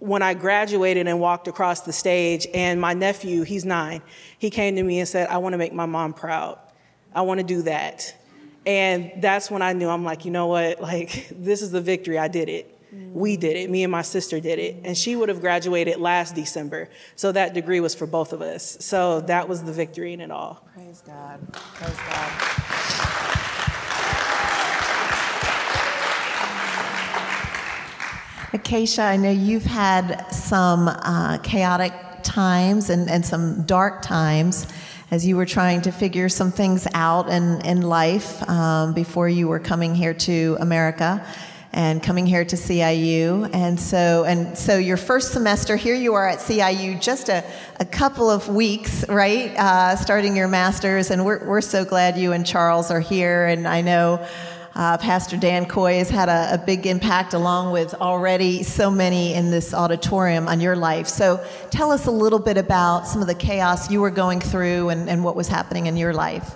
when 0.00 0.22
I 0.22 0.34
graduated 0.34 1.06
and 1.06 1.20
walked 1.20 1.46
across 1.46 1.82
the 1.82 1.92
stage, 1.92 2.46
and 2.52 2.80
my 2.80 2.92
nephew, 2.92 3.42
he's 3.42 3.64
nine, 3.64 4.02
he 4.38 4.50
came 4.50 4.74
to 4.76 4.82
me 4.82 4.98
and 4.98 5.08
said, 5.08 5.28
I 5.28 5.38
want 5.38 5.52
to 5.52 5.58
make 5.58 5.72
my 5.72 5.86
mom 5.86 6.12
proud. 6.12 6.58
I 7.14 7.22
want 7.22 7.38
to 7.38 7.46
do 7.46 7.62
that. 7.62 8.16
And 8.66 9.12
that's 9.18 9.50
when 9.50 9.62
I 9.62 9.74
knew 9.74 9.88
I'm 9.88 10.04
like, 10.04 10.24
you 10.24 10.32
know 10.32 10.48
what? 10.48 10.80
Like, 10.80 11.28
this 11.30 11.62
is 11.62 11.70
the 11.70 11.80
victory. 11.80 12.18
I 12.18 12.28
did 12.28 12.48
it. 12.48 12.79
We 12.92 13.36
did 13.36 13.56
it. 13.56 13.70
Me 13.70 13.84
and 13.84 13.92
my 13.92 14.02
sister 14.02 14.40
did 14.40 14.58
it. 14.58 14.76
And 14.84 14.96
she 14.96 15.14
would 15.14 15.28
have 15.28 15.40
graduated 15.40 15.98
last 15.98 16.34
December. 16.34 16.88
So 17.14 17.30
that 17.32 17.54
degree 17.54 17.80
was 17.80 17.94
for 17.94 18.06
both 18.06 18.32
of 18.32 18.42
us. 18.42 18.78
So 18.80 19.20
that 19.22 19.48
was 19.48 19.62
the 19.62 19.72
victory 19.72 20.12
in 20.12 20.20
it 20.20 20.30
all. 20.30 20.66
Praise 20.74 21.02
God. 21.06 21.52
Praise 21.52 21.96
God. 21.96 23.40
Acacia, 28.52 29.02
I 29.02 29.16
know 29.16 29.30
you've 29.30 29.64
had 29.64 30.28
some 30.32 30.88
uh, 30.88 31.38
chaotic 31.38 31.92
times 32.24 32.90
and, 32.90 33.08
and 33.08 33.24
some 33.24 33.62
dark 33.62 34.02
times 34.02 34.66
as 35.12 35.24
you 35.24 35.36
were 35.36 35.46
trying 35.46 35.82
to 35.82 35.92
figure 35.92 36.28
some 36.28 36.50
things 36.50 36.86
out 36.94 37.28
in, 37.28 37.60
in 37.64 37.82
life 37.82 38.48
um, 38.48 38.92
before 38.92 39.28
you 39.28 39.46
were 39.46 39.60
coming 39.60 39.94
here 39.94 40.14
to 40.14 40.56
America 40.60 41.24
and 41.72 42.02
coming 42.02 42.26
here 42.26 42.44
to 42.44 42.56
CIU. 42.56 43.48
And 43.52 43.78
so, 43.78 44.24
and 44.24 44.58
so 44.58 44.76
your 44.76 44.96
first 44.96 45.32
semester, 45.32 45.76
here 45.76 45.94
you 45.94 46.14
are 46.14 46.28
at 46.28 46.38
CIU 46.38 47.00
just 47.00 47.28
a, 47.28 47.44
a 47.78 47.84
couple 47.84 48.28
of 48.28 48.48
weeks, 48.48 49.08
right? 49.08 49.54
Uh, 49.56 49.94
starting 49.96 50.36
your 50.36 50.48
master's. 50.48 51.10
And 51.10 51.24
we're, 51.24 51.46
we're 51.46 51.60
so 51.60 51.84
glad 51.84 52.18
you 52.18 52.32
and 52.32 52.44
Charles 52.44 52.90
are 52.90 53.00
here. 53.00 53.46
And 53.46 53.68
I 53.68 53.82
know 53.82 54.26
uh, 54.74 54.98
Pastor 54.98 55.36
Dan 55.36 55.66
Coy 55.66 55.98
has 55.98 56.10
had 56.10 56.28
a, 56.28 56.54
a, 56.54 56.58
big 56.58 56.86
impact, 56.86 57.34
along 57.34 57.72
with 57.72 57.92
already 57.94 58.62
so 58.62 58.90
many 58.90 59.34
in 59.34 59.50
this 59.50 59.74
auditorium, 59.74 60.46
on 60.46 60.60
your 60.60 60.76
life. 60.76 61.08
So 61.08 61.44
tell 61.70 61.90
us 61.90 62.06
a 62.06 62.10
little 62.10 62.38
bit 62.38 62.56
about 62.56 63.06
some 63.06 63.20
of 63.20 63.26
the 63.26 63.34
chaos 63.34 63.90
you 63.90 64.00
were 64.00 64.10
going 64.10 64.40
through 64.40 64.90
and, 64.90 65.10
and 65.10 65.24
what 65.24 65.34
was 65.34 65.48
happening 65.48 65.86
in 65.86 65.96
your 65.96 66.14
life. 66.14 66.54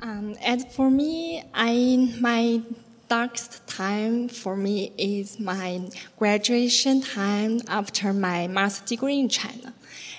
Um, 0.00 0.36
and 0.40 0.70
for 0.72 0.90
me, 0.90 1.44
I 1.52 2.14
my 2.20 2.62
darkest 3.08 3.66
time 3.66 4.28
for 4.28 4.54
me 4.54 4.92
is 4.98 5.40
my 5.40 5.88
graduation 6.18 7.00
time 7.00 7.60
after 7.66 8.12
my 8.12 8.46
master's 8.48 8.88
degree 8.88 9.18
in 9.18 9.28
China. 9.28 9.72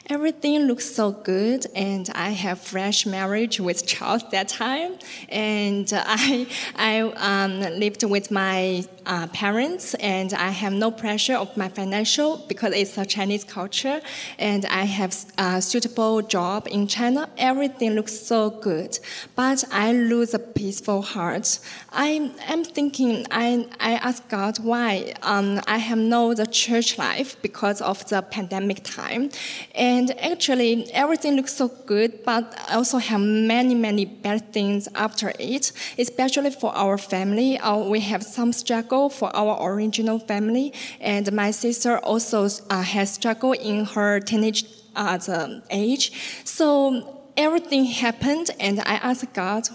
Everything 0.08 0.62
looks 0.62 0.89
so 0.89 1.12
good, 1.12 1.67
and 1.75 2.10
I 2.15 2.32
have 2.32 2.60
fresh 2.60 3.06
marriage 3.06 3.60
with 3.60 3.86
Charles 3.86 4.28
that 4.32 4.47
time, 4.47 4.97
and 5.30 5.88
I 5.93 6.47
I 6.75 7.02
um, 7.02 7.60
lived 7.60 8.04
with 8.04 8.32
my 8.32 8.84
uh, 9.10 9.26
parents, 9.28 9.95
and 9.95 10.34
I 10.34 10.50
have 10.52 10.72
no 10.72 10.91
pressure 10.91 11.36
of 11.36 11.58
my 11.58 11.67
financial 11.67 12.38
because 12.48 12.74
it's 12.76 12.95
a 12.98 13.06
Chinese 13.06 13.43
culture, 13.43 14.02
and 14.38 14.65
I 14.67 14.84
have 14.84 15.15
a 15.39 15.62
suitable 15.62 16.22
job 16.22 16.67
in 16.69 16.86
China. 16.86 17.28
Everything 17.38 17.95
looks 17.95 18.13
so 18.13 18.52
good, 18.52 19.00
but 19.36 19.63
I 19.72 19.93
lose 19.93 20.36
a 20.36 20.39
peaceful 20.39 21.02
heart. 21.02 21.60
I 21.91 22.32
am 22.48 22.63
thinking. 22.63 23.26
I 23.32 23.67
I 23.80 23.93
ask 23.95 24.30
God 24.30 24.60
why 24.60 25.15
um, 25.24 25.60
I 25.65 25.80
have 25.80 25.98
no 25.98 26.36
the 26.36 26.45
church 26.45 27.00
life 27.00 27.41
because 27.41 27.82
of 27.82 28.08
the 28.10 28.22
pandemic 28.22 28.84
time, 28.84 29.32
and 29.74 30.08
actually 30.19 30.72
everything 30.93 31.36
looks 31.36 31.56
so 31.56 31.67
good, 31.88 32.24
but 32.24 32.43
I 32.69 32.76
also 32.76 33.00
have 33.00 33.22
many 33.22 33.74
many 33.74 34.06
bad 34.06 34.54
things 34.54 34.88
after 34.93 35.34
it, 35.39 35.72
especially 35.98 36.52
for 36.52 36.72
our 36.76 37.00
family. 37.00 37.58
Uh, 37.58 37.78
we 37.78 38.02
have 38.02 38.22
some 38.22 38.54
struggle 38.54 38.98
struggle 38.99 39.09
for 39.09 39.35
our 39.35 39.71
original 39.71 40.19
family, 40.19 40.73
and 40.99 41.31
my 41.31 41.51
sister 41.51 41.97
also 41.99 42.47
uh, 42.69 42.81
has 42.81 43.13
struggled 43.13 43.57
in 43.57 43.85
her 43.85 44.19
teenage 44.19 44.65
uh, 44.95 45.59
age. 45.69 46.12
So 46.43 47.21
everything 47.38 47.85
happened, 47.85 48.49
and 48.59 48.79
I 48.79 48.95
asked 49.01 49.33
God 49.33 49.67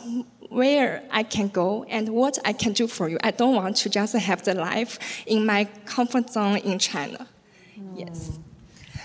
where 0.50 1.02
I 1.10 1.24
can 1.24 1.48
go 1.48 1.84
and 1.88 2.08
what 2.08 2.38
I 2.44 2.52
can 2.52 2.72
do 2.72 2.86
for 2.86 3.08
you. 3.08 3.18
I 3.22 3.32
don't 3.32 3.54
want 3.54 3.76
to 3.82 3.88
just 3.88 4.14
have 4.14 4.42
the 4.42 4.54
life 4.54 4.98
in 5.26 5.46
my 5.46 5.64
comfort 5.86 6.30
zone 6.30 6.58
in 6.58 6.78
China. 6.78 7.26
Mm. 7.78 7.98
Yes. 7.98 8.38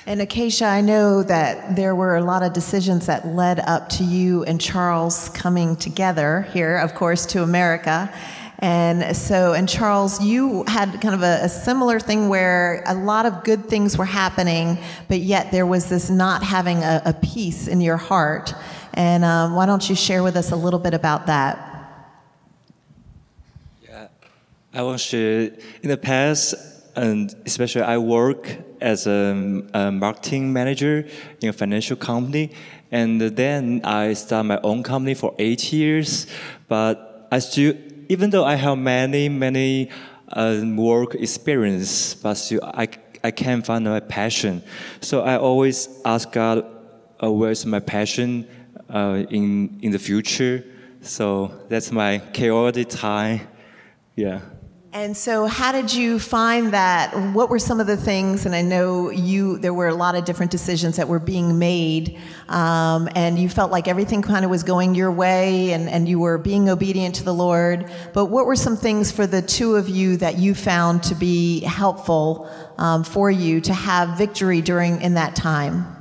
And 0.05 0.21
Acacia, 0.21 0.65
I 0.65 0.81
know 0.81 1.23
that 1.23 1.75
there 1.75 1.93
were 1.93 2.15
a 2.17 2.23
lot 2.23 2.41
of 2.41 2.53
decisions 2.53 3.05
that 3.05 3.27
led 3.27 3.59
up 3.59 3.89
to 3.97 4.03
you 4.03 4.43
and 4.45 4.59
Charles 4.59 5.29
coming 5.29 5.75
together 5.75 6.47
here, 6.53 6.77
of 6.77 6.95
course, 6.95 7.25
to 7.27 7.43
America. 7.43 8.09
And 8.61 9.15
so, 9.15 9.53
and 9.53 9.69
Charles, 9.69 10.21
you 10.21 10.65
had 10.67 10.99
kind 10.99 11.15
of 11.15 11.23
a, 11.23 11.39
a, 11.43 11.49
similar 11.49 11.97
thing 11.97 12.27
where 12.27 12.83
a 12.85 12.93
lot 12.93 13.25
of 13.25 13.45
good 13.45 13.67
things 13.67 13.97
were 13.97 14.03
happening, 14.03 14.77
but 15.07 15.19
yet 15.19 15.53
there 15.53 15.65
was 15.65 15.87
this 15.87 16.09
not 16.09 16.43
having 16.43 16.79
a, 16.79 17.01
a 17.05 17.13
peace 17.13 17.69
in 17.69 17.79
your 17.79 17.95
heart. 17.95 18.53
And 18.93 19.23
um, 19.23 19.55
why 19.55 19.65
don't 19.65 19.89
you 19.89 19.95
share 19.95 20.23
with 20.23 20.35
us 20.35 20.51
a 20.51 20.57
little 20.57 20.79
bit 20.79 20.93
about 20.93 21.27
that? 21.27 21.57
Yeah, 23.81 24.07
I 24.73 24.83
want 24.83 24.99
to 24.99 25.57
in 25.81 25.87
the 25.87 25.97
past, 25.97 26.53
and 26.97 27.33
especially 27.45 27.83
I 27.83 27.97
work 27.97 28.57
as 28.81 29.07
a, 29.07 29.63
a 29.73 29.89
marketing 29.89 30.51
manager 30.51 31.07
in 31.39 31.47
a 31.47 31.53
financial 31.53 31.95
company. 31.95 32.51
And 32.91 33.21
then 33.21 33.81
I 33.85 34.13
started 34.13 34.49
my 34.49 34.59
own 34.63 34.83
company 34.83 35.13
for 35.13 35.33
eight 35.39 35.71
years, 35.71 36.27
but 36.67 37.27
I 37.31 37.39
still 37.39 37.73
even 38.09 38.31
though 38.31 38.43
I 38.43 38.55
have 38.55 38.77
many, 38.77 39.29
many 39.29 39.89
uh, 40.27 40.61
work 40.75 41.15
experience, 41.15 42.15
but 42.15 42.33
still 42.33 42.59
I, 42.63 42.89
I 43.23 43.31
can't 43.31 43.65
find 43.65 43.85
my 43.85 43.99
passion. 43.99 44.61
So 44.99 45.21
I 45.21 45.37
always 45.37 45.87
ask 46.03 46.31
God, 46.31 46.65
uh, 47.23 47.31
where's 47.31 47.65
my 47.65 47.79
passion 47.79 48.47
uh, 48.89 49.23
in 49.29 49.79
in 49.81 49.91
the 49.91 49.99
future. 49.99 50.63
So 51.01 51.51
that's 51.69 51.91
my 51.91 52.19
chaotic 52.33 52.89
time. 52.89 53.47
Yeah. 54.15 54.41
And 54.91 55.15
so, 55.15 55.45
how 55.45 55.71
did 55.71 55.93
you 55.93 56.17
find 56.17 56.73
that? 56.73 57.15
What 57.33 57.51
were 57.51 57.59
some 57.59 57.79
of 57.79 57.85
the 57.85 57.95
things? 57.95 58.47
And 58.47 58.55
I 58.55 58.63
know 58.63 59.11
you, 59.11 59.59
there 59.59 59.73
were 59.73 59.87
a 59.87 59.93
lot 59.93 60.15
of 60.15 60.25
different 60.25 60.51
decisions 60.51 60.95
that 60.95 61.07
were 61.07 61.19
being 61.19 61.59
made, 61.59 62.17
um, 62.47 63.07
and 63.13 63.37
you 63.37 63.49
felt 63.49 63.69
like 63.69 63.87
everything 63.87 64.23
kind 64.23 64.43
of 64.43 64.49
was 64.49 64.63
going 64.63 64.95
your 64.95 65.11
way, 65.11 65.73
and, 65.73 65.87
and 65.87 66.09
you 66.09 66.17
were 66.17 66.39
being 66.39 66.69
obedient 66.69 67.13
to 67.15 67.23
the 67.23 67.33
Lord. 67.33 67.91
But 68.13 68.25
what 68.25 68.47
were 68.47 68.55
some 68.55 68.75
things 68.75 69.11
for 69.11 69.27
the 69.27 69.43
two 69.43 69.75
of 69.75 69.87
you 69.89 70.17
that 70.17 70.39
you 70.39 70.55
found 70.55 71.03
to 71.03 71.13
be 71.13 71.59
helpful 71.59 72.49
um, 72.79 73.03
for 73.03 73.29
you 73.29 73.61
to 73.61 73.73
have 73.73 74.17
victory 74.17 74.61
during 74.61 75.01
in 75.01 75.13
that 75.13 75.35
time? 75.35 75.98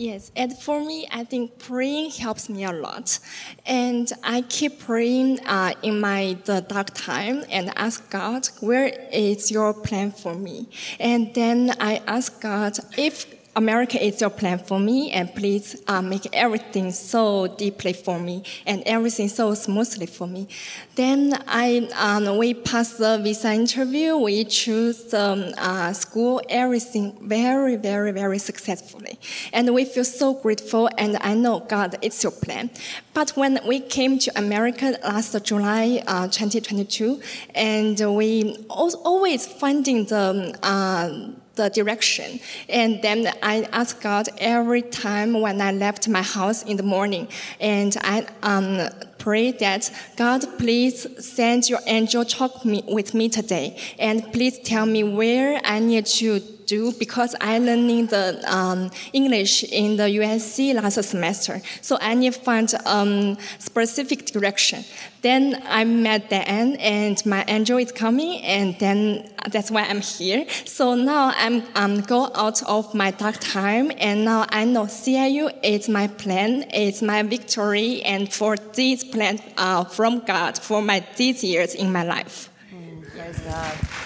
Yes, 0.00 0.32
and 0.34 0.56
for 0.56 0.82
me, 0.82 1.06
I 1.12 1.24
think 1.24 1.58
praying 1.58 2.12
helps 2.12 2.48
me 2.48 2.64
a 2.64 2.72
lot, 2.72 3.18
and 3.66 4.10
I 4.24 4.40
keep 4.40 4.80
praying 4.80 5.40
uh, 5.44 5.74
in 5.82 6.00
my 6.00 6.38
the 6.46 6.62
dark 6.62 6.94
time 6.94 7.44
and 7.50 7.70
ask 7.76 8.08
God, 8.08 8.48
where 8.60 8.86
is 9.12 9.50
your 9.50 9.74
plan 9.74 10.10
for 10.12 10.34
me? 10.34 10.70
And 10.98 11.34
then 11.34 11.74
I 11.78 12.00
ask 12.06 12.40
God 12.40 12.78
if 12.96 13.26
America 13.56 14.02
is 14.02 14.20
your 14.20 14.30
plan 14.30 14.58
for 14.58 14.78
me, 14.78 15.10
and 15.10 15.34
please 15.34 15.82
uh, 15.88 16.00
make 16.00 16.26
everything 16.32 16.92
so 16.92 17.48
deeply 17.48 17.92
for 17.92 18.18
me 18.18 18.44
and 18.64 18.82
everything 18.86 19.28
so 19.28 19.54
smoothly 19.54 20.06
for 20.06 20.28
me. 20.28 20.46
Then 20.94 21.42
I, 21.48 21.88
um, 21.96 22.38
we 22.38 22.54
passed 22.54 22.98
the 22.98 23.18
visa 23.18 23.52
interview. 23.52 24.16
We 24.16 24.44
choose 24.44 25.12
um, 25.12 25.52
uh, 25.58 25.92
school, 25.94 26.40
everything 26.48 27.16
very, 27.22 27.74
very, 27.74 28.12
very 28.12 28.38
successfully, 28.38 29.18
and 29.52 29.74
we 29.74 29.84
feel 29.84 30.04
so 30.04 30.34
grateful. 30.34 30.88
And 30.96 31.16
I 31.20 31.34
know 31.34 31.60
God, 31.60 31.96
it's 32.02 32.22
your 32.22 32.32
plan. 32.32 32.70
But 33.14 33.30
when 33.30 33.58
we 33.66 33.80
came 33.80 34.18
to 34.20 34.38
America 34.38 34.96
last 35.02 35.44
July 35.44 36.02
uh, 36.06 36.28
2022, 36.28 37.20
and 37.56 37.98
we 38.16 38.64
always 38.68 39.46
finding 39.46 40.04
the 40.04 40.56
um, 40.62 41.39
the 41.56 41.68
direction. 41.68 42.40
And 42.68 43.02
then 43.02 43.32
I 43.42 43.68
ask 43.72 44.00
God 44.00 44.28
every 44.38 44.82
time 44.82 45.40
when 45.40 45.60
I 45.60 45.72
left 45.72 46.08
my 46.08 46.22
house 46.22 46.62
in 46.62 46.76
the 46.76 46.82
morning, 46.82 47.28
and 47.60 47.96
I 48.00 48.26
um, 48.42 48.88
pray 49.18 49.52
that 49.52 49.90
God, 50.16 50.44
please 50.58 51.06
send 51.24 51.68
your 51.68 51.80
angel 51.86 52.24
talk 52.24 52.64
me, 52.64 52.82
with 52.86 53.14
me 53.14 53.28
today, 53.28 53.78
and 53.98 54.32
please 54.32 54.58
tell 54.58 54.86
me 54.86 55.04
where 55.04 55.60
I 55.64 55.78
need 55.78 56.06
to 56.06 56.40
do 56.70 56.92
because 56.92 57.34
I 57.40 57.58
learning 57.58 58.06
the 58.06 58.24
um, 58.46 58.90
English 59.12 59.64
in 59.64 59.96
the 59.96 60.08
USC 60.20 60.72
last 60.74 61.02
semester. 61.02 61.60
So 61.82 61.98
I 62.00 62.14
need 62.14 62.32
to 62.32 62.40
find 62.40 62.72
um, 62.86 63.36
specific 63.58 64.26
direction. 64.26 64.84
Then 65.22 65.60
I 65.66 65.82
met 65.84 66.30
Dan 66.30 66.76
and 66.76 67.16
my 67.26 67.44
angel 67.48 67.78
is 67.78 67.92
coming 67.92 68.40
and 68.42 68.78
then 68.78 69.28
that's 69.50 69.70
why 69.70 69.82
I'm 69.82 70.00
here. 70.00 70.46
So 70.64 70.94
now 70.94 71.32
I'm 71.36 71.62
um, 71.74 72.00
go 72.02 72.30
out 72.34 72.62
of 72.62 72.94
my 72.94 73.10
dark 73.10 73.36
time 73.40 73.90
and 73.98 74.24
now 74.24 74.46
I 74.50 74.64
know 74.64 74.84
CIU 74.84 75.50
is 75.62 75.88
my 75.88 76.06
plan, 76.06 76.64
it's 76.72 77.02
my 77.02 77.22
victory 77.22 78.02
and 78.02 78.32
for 78.32 78.56
this 78.56 79.02
plan 79.02 79.40
uh, 79.56 79.84
from 79.84 80.20
God 80.20 80.56
for 80.58 80.80
my 80.80 81.04
these 81.16 81.42
years 81.42 81.74
in 81.74 81.92
my 81.92 82.04
life. 82.04 82.48
Mm, 82.72 83.10
praise 83.10 83.40
God. 83.40 83.99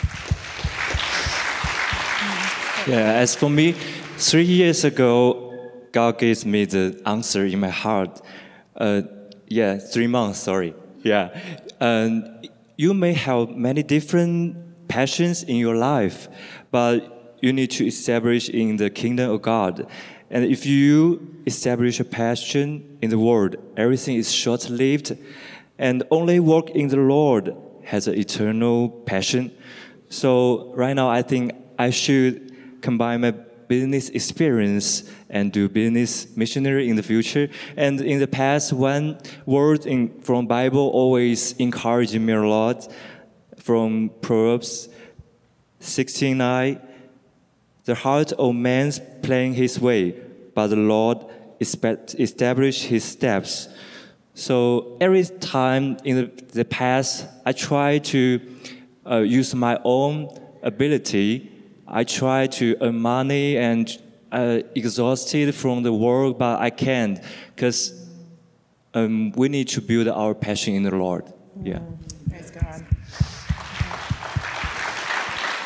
Yeah, 2.87 3.14
as 3.14 3.35
for 3.35 3.49
me, 3.49 3.73
three 4.18 4.44
years 4.44 4.85
ago, 4.85 5.55
God 5.90 6.18
gave 6.18 6.44
me 6.44 6.66
the 6.66 7.01
answer 7.07 7.47
in 7.47 7.59
my 7.61 7.70
heart. 7.70 8.20
Uh, 8.77 9.03
yeah, 9.49 9.79
three 9.79 10.07
months, 10.07 10.40
sorry. 10.40 10.75
Yeah. 11.03 11.31
And 11.81 12.51
you 12.77 12.92
may 12.92 13.14
have 13.14 13.49
many 13.57 13.83
different 13.83 14.87
passions 14.87 15.44
in 15.44 15.57
your 15.57 15.77
life, 15.77 16.29
but 16.70 17.37
you 17.40 17.55
need 17.55 17.70
to 17.70 17.87
establish 17.87 18.51
in 18.51 18.77
the 18.77 18.90
kingdom 18.90 19.31
of 19.31 19.40
God. 19.40 19.87
And 20.29 20.44
if 20.44 20.66
you 20.66 21.40
establish 21.47 22.01
a 22.01 22.05
passion 22.05 22.99
in 23.01 23.09
the 23.09 23.18
world, 23.18 23.57
everything 23.79 24.16
is 24.16 24.31
short 24.31 24.68
lived, 24.68 25.16
and 25.79 26.03
only 26.11 26.38
work 26.38 26.68
in 26.70 26.88
the 26.88 26.99
Lord 26.99 27.57
has 27.85 28.09
an 28.09 28.18
eternal 28.18 28.90
passion. 28.90 29.53
So, 30.11 30.70
right 30.75 30.92
now, 30.92 31.09
I 31.09 31.23
think 31.23 31.53
I 31.79 31.88
should 31.90 32.44
combine 32.85 33.23
my 33.23 33.31
business 33.66 34.11
experience 34.11 35.05
and 35.31 35.51
do 35.51 35.68
business 35.68 36.37
missionary 36.37 36.88
in 36.90 36.97
the 36.97 37.03
future. 37.03 37.49
And 37.77 38.01
in 38.01 38.20
the 38.20 38.29
past, 38.29 38.73
one 38.73 39.18
word 39.47 39.87
in, 39.87 40.20
from 40.20 40.47
Bible 40.47 40.90
always 40.90 41.53
encouraged 41.55 42.18
me 42.20 42.33
a 42.35 42.42
lot 42.42 42.92
from 43.57 44.11
Proverbs 44.20 44.88
16:9. 45.81 46.79
The 47.85 47.94
heart 47.94 48.33
of 48.33 48.55
man's 48.55 49.01
planning 49.23 49.55
his 49.55 49.81
way, 49.81 50.14
but 50.55 50.68
the 50.68 50.77
Lord 50.77 51.18
establish 51.61 52.85
his 52.85 53.05
steps. 53.05 53.68
So 54.35 54.97
every 55.01 55.25
time 55.25 55.97
in 56.05 56.16
the, 56.16 56.27
the 56.61 56.64
past, 56.64 57.27
I 57.47 57.53
try 57.53 57.99
to 58.14 58.40
uh, 59.11 59.18
use 59.18 59.55
my 59.55 59.79
own 59.85 60.29
ability 60.62 61.54
I 61.87 62.05
try 62.05 62.47
to 62.47 62.77
earn 62.81 63.01
money 63.01 63.57
and 63.59 63.90
uh, 64.33 64.61
exhausted 64.75 65.55
from 65.55 65.83
the 65.83 65.92
work, 65.92 66.38
but 66.38 66.61
I 66.61 66.70
can't 66.70 67.20
because 67.55 67.92
um, 68.94 69.33
we 69.33 69.49
need 69.49 69.68
to 69.68 69.81
build 69.81 70.09
our 70.09 70.35
passion 70.35 70.75
in 70.75 70.83
the 70.83 70.94
Lord. 70.94 71.33
Yeah. 71.62 71.81
Praise 72.29 72.51
God. 72.51 72.87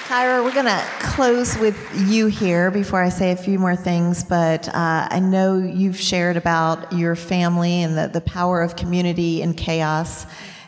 Kyra, 0.09 0.43
we're 0.43 0.55
going 0.55 0.65
to 0.65 0.85
close 1.01 1.59
with 1.59 1.77
you 2.09 2.29
here 2.29 2.71
before 2.71 3.03
I 3.03 3.11
say 3.11 3.31
a 3.33 3.37
few 3.37 3.59
more 3.59 3.77
things, 3.77 4.25
but 4.25 4.67
uh, 4.69 5.07
I 5.11 5.21
know 5.21 5.59
you've 5.59 6.01
shared 6.01 6.39
about 6.39 6.93
your 6.93 7.15
family 7.15 7.83
and 7.83 7.97
the, 7.97 8.09
the 8.09 8.23
power 8.23 8.63
of 8.63 8.75
community 8.75 9.43
in 9.43 9.53
chaos. 9.53 10.27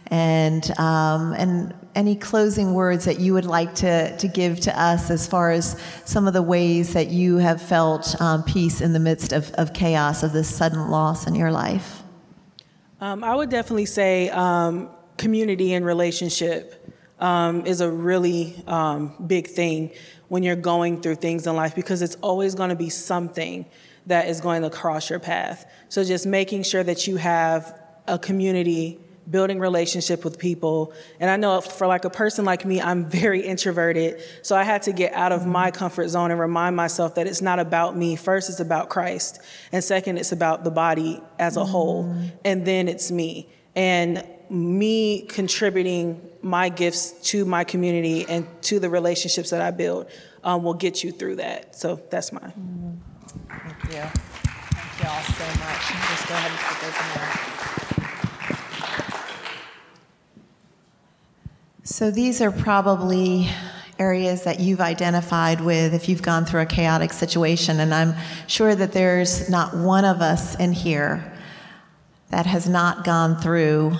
And, 0.08 0.70
um, 0.78 1.32
and 1.32 1.74
any 1.94 2.14
closing 2.14 2.74
words 2.74 3.04
that 3.04 3.18
you 3.18 3.32
would 3.34 3.44
like 3.44 3.74
to, 3.76 4.16
to 4.16 4.28
give 4.28 4.60
to 4.60 4.80
us 4.80 5.10
as 5.10 5.26
far 5.26 5.50
as 5.50 5.80
some 6.04 6.26
of 6.26 6.32
the 6.32 6.42
ways 6.42 6.92
that 6.92 7.08
you 7.08 7.38
have 7.38 7.60
felt 7.60 8.20
um, 8.20 8.42
peace 8.44 8.80
in 8.80 8.92
the 8.92 9.00
midst 9.00 9.32
of, 9.32 9.50
of 9.54 9.72
chaos, 9.72 10.22
of 10.22 10.32
this 10.32 10.54
sudden 10.54 10.88
loss 10.88 11.26
in 11.26 11.34
your 11.34 11.50
life? 11.50 12.02
Um, 13.00 13.24
I 13.24 13.34
would 13.34 13.50
definitely 13.50 13.86
say 13.86 14.28
um, 14.30 14.90
community 15.16 15.72
and 15.72 15.84
relationship 15.84 16.94
um, 17.18 17.66
is 17.66 17.80
a 17.80 17.90
really 17.90 18.62
um, 18.66 19.14
big 19.26 19.48
thing 19.48 19.90
when 20.28 20.42
you're 20.42 20.56
going 20.56 21.00
through 21.02 21.16
things 21.16 21.46
in 21.46 21.56
life 21.56 21.74
because 21.74 22.02
it's 22.02 22.16
always 22.16 22.54
going 22.54 22.70
to 22.70 22.76
be 22.76 22.88
something 22.88 23.66
that 24.06 24.28
is 24.28 24.40
going 24.40 24.62
to 24.62 24.70
cross 24.70 25.10
your 25.10 25.18
path. 25.18 25.70
So 25.88 26.04
just 26.04 26.26
making 26.26 26.62
sure 26.62 26.82
that 26.82 27.06
you 27.06 27.16
have 27.16 27.78
a 28.06 28.18
community 28.18 28.98
building 29.30 29.60
relationship 29.60 30.24
with 30.24 30.38
people. 30.38 30.92
And 31.20 31.30
I 31.30 31.36
know 31.36 31.60
for 31.60 31.86
like 31.86 32.04
a 32.04 32.10
person 32.10 32.44
like 32.44 32.64
me, 32.64 32.80
I'm 32.80 33.04
very 33.06 33.40
introverted. 33.40 34.20
So 34.42 34.56
I 34.56 34.64
had 34.64 34.82
to 34.82 34.92
get 34.92 35.12
out 35.12 35.32
of 35.32 35.46
my 35.46 35.70
comfort 35.70 36.08
zone 36.08 36.30
and 36.30 36.40
remind 36.40 36.76
myself 36.76 37.14
that 37.14 37.26
it's 37.26 37.42
not 37.42 37.58
about 37.58 37.96
me. 37.96 38.16
First, 38.16 38.50
it's 38.50 38.60
about 38.60 38.88
Christ. 38.88 39.40
And 39.72 39.82
second, 39.84 40.18
it's 40.18 40.32
about 40.32 40.64
the 40.64 40.70
body 40.70 41.22
as 41.38 41.56
a 41.56 41.64
whole. 41.64 42.14
And 42.44 42.66
then 42.66 42.88
it's 42.88 43.10
me. 43.10 43.48
And 43.76 44.26
me 44.50 45.22
contributing 45.22 46.28
my 46.42 46.68
gifts 46.68 47.12
to 47.30 47.44
my 47.44 47.62
community 47.62 48.26
and 48.28 48.46
to 48.62 48.80
the 48.80 48.90
relationships 48.90 49.50
that 49.50 49.62
I 49.62 49.70
build 49.70 50.10
um, 50.42 50.64
will 50.64 50.74
get 50.74 51.04
you 51.04 51.12
through 51.12 51.36
that. 51.36 51.76
So 51.76 52.00
that's 52.10 52.32
mine. 52.32 53.00
Thank 53.48 53.84
you. 53.84 54.00
Thank 54.00 55.02
you 55.02 55.08
all 55.08 55.22
so 55.22 55.46
much. 55.60 55.82
Just 56.10 56.28
go 56.28 56.34
ahead 56.34 56.50
and 56.50 56.60
put 56.60 56.80
those 56.80 56.96
in 56.96 57.76
there. 57.76 57.79
So 61.90 62.12
these 62.12 62.40
are 62.40 62.52
probably 62.52 63.48
areas 63.98 64.44
that 64.44 64.60
you've 64.60 64.80
identified 64.80 65.60
with 65.60 65.92
if 65.92 66.08
you've 66.08 66.22
gone 66.22 66.44
through 66.44 66.60
a 66.60 66.66
chaotic 66.66 67.12
situation. 67.12 67.80
And 67.80 67.92
I'm 67.92 68.14
sure 68.46 68.76
that 68.76 68.92
there's 68.92 69.50
not 69.50 69.76
one 69.76 70.04
of 70.04 70.20
us 70.20 70.54
in 70.54 70.72
here 70.72 71.36
that 72.28 72.46
has 72.46 72.68
not 72.68 73.02
gone 73.02 73.36
through 73.40 73.96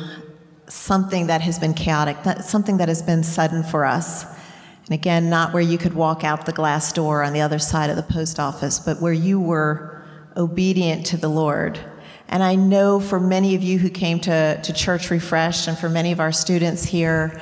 something 0.68 1.26
that 1.26 1.40
has 1.40 1.59
been 1.59 1.74
chaotic, 1.74 2.16
something 2.44 2.76
that 2.76 2.87
has 2.87 3.03
been 3.03 3.24
sudden 3.24 3.64
for 3.64 3.85
us. 3.85 4.22
And 4.22 4.94
again, 4.94 5.29
not 5.29 5.53
where 5.53 5.61
you 5.61 5.76
could 5.76 5.94
walk 5.94 6.22
out 6.22 6.46
the 6.46 6.53
glass 6.53 6.92
door 6.92 7.24
on 7.24 7.33
the 7.33 7.40
other 7.40 7.59
side 7.59 7.90
of 7.90 7.96
the 7.96 8.05
post 8.05 8.38
office, 8.38 8.79
but 8.79 9.03
where 9.03 9.12
you 9.12 9.40
were 9.40 10.00
obedient 10.37 11.07
to 11.07 11.16
the 11.16 11.29
Lord. 11.29 11.81
And 12.29 12.44
I 12.44 12.55
know 12.55 13.00
for 13.00 13.18
many 13.18 13.57
of 13.57 13.62
you 13.64 13.81
who 13.81 13.90
came 13.90 14.20
to, 14.20 14.62
to 14.62 14.72
Church 14.72 15.11
Refreshed 15.11 15.66
and 15.66 15.76
for 15.76 15.88
many 15.88 16.12
of 16.12 16.20
our 16.20 16.31
students 16.31 16.85
here, 16.85 17.40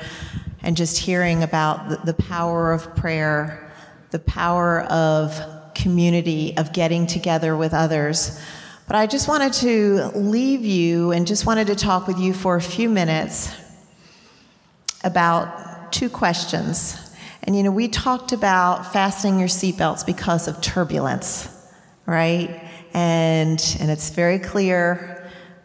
and 0.61 0.75
just 0.75 0.97
hearing 0.97 1.43
about 1.43 1.89
the, 1.89 1.97
the 1.97 2.13
power 2.13 2.71
of 2.71 2.95
prayer, 2.95 3.71
the 4.11 4.19
power 4.19 4.81
of 4.81 5.39
community, 5.73 6.55
of 6.57 6.73
getting 6.73 7.07
together 7.07 7.55
with 7.55 7.73
others. 7.73 8.39
But 8.87 8.95
I 8.95 9.07
just 9.07 9.27
wanted 9.27 9.53
to 9.53 10.07
leave 10.17 10.65
you 10.65 11.11
and 11.11 11.27
just 11.27 11.45
wanted 11.45 11.67
to 11.67 11.75
talk 11.75 12.07
with 12.07 12.19
you 12.19 12.33
for 12.33 12.55
a 12.55 12.61
few 12.61 12.89
minutes 12.89 13.55
about 15.03 15.91
two 15.91 16.09
questions. 16.09 17.15
And 17.43 17.55
you 17.55 17.63
know, 17.63 17.71
we 17.71 17.87
talked 17.87 18.31
about 18.31 18.91
fastening 18.91 19.39
your 19.39 19.47
seatbelts 19.47 20.05
because 20.05 20.47
of 20.47 20.59
turbulence, 20.61 21.47
right? 22.05 22.61
And 22.93 23.77
and 23.79 23.91
it's 23.91 24.09
very 24.09 24.39
clear 24.39 25.18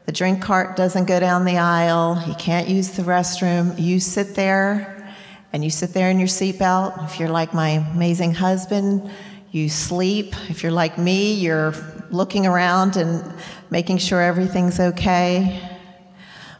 the 0.06 0.12
drink 0.12 0.42
cart 0.42 0.76
doesn't 0.76 1.06
go 1.06 1.18
down 1.18 1.44
the 1.44 1.56
aisle, 1.56 2.22
you 2.26 2.34
can't 2.34 2.68
use 2.68 2.90
the 2.90 3.02
restroom. 3.02 3.80
You 3.80 4.00
sit 4.00 4.34
there 4.34 5.14
and 5.52 5.64
you 5.64 5.70
sit 5.70 5.94
there 5.94 6.10
in 6.10 6.18
your 6.18 6.28
seatbelt. 6.28 7.04
If 7.04 7.18
you're 7.18 7.30
like 7.30 7.54
my 7.54 7.70
amazing 7.94 8.34
husband, 8.34 9.10
you 9.50 9.68
sleep. 9.68 10.34
If 10.50 10.62
you're 10.62 10.72
like 10.72 10.98
me, 10.98 11.34
you're 11.34 11.74
looking 12.10 12.44
around 12.44 12.96
and 12.96 13.24
making 13.70 13.98
sure 13.98 14.20
everything's 14.20 14.78
okay. 14.78 15.70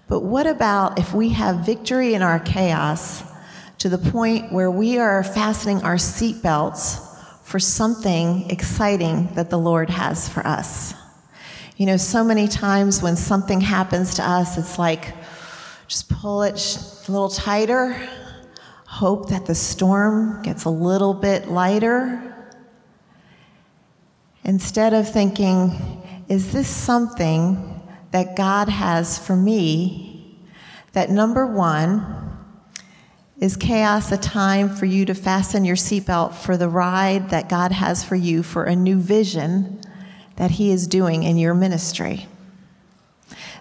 But 0.09 0.21
what 0.21 0.47
about 0.47 0.99
if 0.99 1.13
we 1.13 1.31
have 1.31 1.67
victory 1.67 2.15
in 2.15 2.23
our 2.23 2.39
chaos 2.39 3.23
to 3.79 3.89
the 3.89 3.99
point 3.99 4.53
where 4.53 4.71
we 4.71 4.99
are 4.99 5.23
fastening 5.23 5.83
our 5.83 5.97
seatbelts 5.97 7.05
for 7.43 7.59
something 7.59 8.49
exciting 8.49 9.35
that 9.35 9.51
the 9.51 9.59
Lord 9.59 9.91
has 9.91 10.29
for 10.29 10.47
us? 10.47 10.95
You 11.77 11.87
know, 11.87 11.97
so 11.97 12.23
many 12.23 12.47
times 12.47 13.03
when 13.03 13.17
something 13.17 13.61
happens 13.61 14.15
to 14.15 14.23
us, 14.23 14.57
it's 14.57 14.79
like 14.79 15.13
just 15.89 16.09
pull 16.09 16.43
it 16.45 16.55
a 17.09 17.11
little 17.11 17.29
tighter, 17.29 17.95
hope 18.87 19.29
that 19.31 19.47
the 19.47 19.57
storm 19.57 20.41
gets 20.43 20.65
a 20.65 20.71
little 20.71 21.15
bit 21.15 21.49
lighter. 21.49 22.33
Instead 24.45 24.95
of 24.95 25.11
thinking, 25.11 26.03
is 26.29 26.53
this 26.53 26.69
something 26.69 27.83
that 28.13 28.37
God 28.37 28.69
has 28.69 29.19
for 29.19 29.35
me 29.35 30.39
that 30.93 31.11
number 31.11 31.45
one, 31.45 32.25
is 33.41 33.57
chaos 33.57 34.13
a 34.13 34.17
time 34.17 34.69
for 34.69 34.87
you 34.87 35.05
to 35.05 35.13
fasten 35.13 35.65
your 35.65 35.75
seatbelt 35.75 36.35
for 36.35 36.57
the 36.57 36.69
ride 36.69 37.31
that 37.31 37.49
God 37.49 37.73
has 37.73 38.05
for 38.05 38.15
you 38.15 38.45
for 38.45 38.63
a 38.63 38.77
new 38.77 39.01
vision 39.01 39.81
that 40.37 40.53
He 40.53 40.71
is 40.71 40.87
doing 40.87 41.23
in 41.23 41.39
your 41.39 41.55
ministry? 41.55 42.27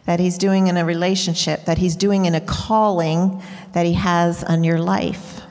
That 0.05 0.19
He's 0.19 0.37
doing 0.37 0.67
in 0.67 0.77
a 0.77 0.85
relationship, 0.85 1.65
that 1.65 1.77
He's 1.77 1.95
doing 1.95 2.25
in 2.25 2.35
a 2.35 2.41
calling 2.41 3.41
that 3.73 3.85
He 3.85 3.93
has 3.93 4.43
on 4.43 4.63
your 4.63 4.79
life. 4.79 5.41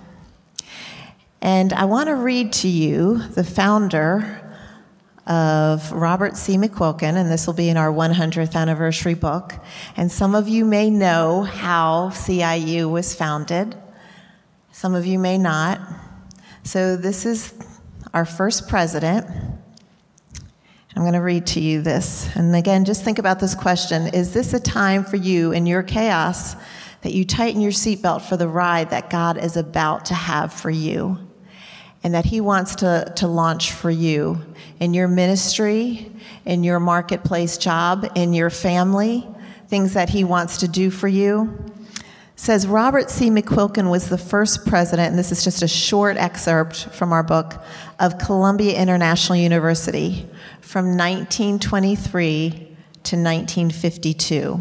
And 1.40 1.72
I 1.72 1.86
want 1.86 2.08
to 2.08 2.14
read 2.14 2.52
to 2.54 2.68
you 2.68 3.18
the 3.18 3.42
founder 3.42 4.38
of 5.26 5.90
Robert 5.92 6.36
C. 6.36 6.56
McQuilkin, 6.56 7.14
and 7.14 7.30
this 7.30 7.46
will 7.46 7.54
be 7.54 7.68
in 7.68 7.76
our 7.76 7.92
100th 7.92 8.54
anniversary 8.54 9.14
book. 9.14 9.54
And 9.96 10.10
some 10.10 10.34
of 10.34 10.48
you 10.48 10.64
may 10.64 10.90
know 10.90 11.42
how 11.42 12.10
CIU 12.10 12.90
was 12.90 13.14
founded, 13.14 13.76
some 14.72 14.94
of 14.94 15.06
you 15.06 15.18
may 15.18 15.38
not. 15.38 15.80
So, 16.64 16.96
this 16.96 17.26
is 17.26 17.54
our 18.14 18.24
first 18.24 18.68
president. 18.68 19.26
I'm 20.94 21.02
going 21.02 21.14
to 21.14 21.20
read 21.20 21.46
to 21.48 21.60
you 21.60 21.80
this. 21.82 22.28
And 22.36 22.54
again, 22.54 22.84
just 22.84 23.02
think 23.02 23.18
about 23.18 23.40
this 23.40 23.54
question 23.54 24.08
Is 24.08 24.32
this 24.32 24.54
a 24.54 24.60
time 24.60 25.04
for 25.04 25.16
you 25.16 25.52
in 25.52 25.66
your 25.66 25.82
chaos 25.82 26.54
that 27.02 27.12
you 27.12 27.24
tighten 27.24 27.60
your 27.60 27.72
seatbelt 27.72 28.22
for 28.22 28.36
the 28.36 28.48
ride 28.48 28.90
that 28.90 29.10
God 29.10 29.36
is 29.36 29.56
about 29.56 30.06
to 30.06 30.14
have 30.14 30.52
for 30.52 30.70
you? 30.70 31.18
and 32.04 32.14
that 32.14 32.24
He 32.24 32.40
wants 32.40 32.76
to, 32.76 33.12
to 33.16 33.28
launch 33.28 33.72
for 33.72 33.90
you 33.90 34.40
in 34.80 34.94
your 34.94 35.08
ministry, 35.08 36.10
in 36.44 36.64
your 36.64 36.80
marketplace 36.80 37.56
job, 37.58 38.10
in 38.14 38.32
your 38.32 38.50
family, 38.50 39.26
things 39.68 39.94
that 39.94 40.10
He 40.10 40.24
wants 40.24 40.58
to 40.58 40.68
do 40.68 40.90
for 40.90 41.08
you. 41.08 41.64
Says 42.42 42.66
Robert 42.66 43.08
C. 43.08 43.30
McQuilkin 43.30 43.88
was 43.88 44.08
the 44.08 44.18
first 44.18 44.66
president, 44.66 45.10
and 45.10 45.16
this 45.16 45.30
is 45.30 45.44
just 45.44 45.62
a 45.62 45.68
short 45.68 46.16
excerpt 46.16 46.86
from 46.86 47.12
our 47.12 47.22
book, 47.22 47.62
of 48.00 48.18
Columbia 48.18 48.76
International 48.76 49.36
University 49.36 50.28
from 50.60 50.96
1923 50.96 52.50
to 52.50 53.16
1952. 53.16 54.60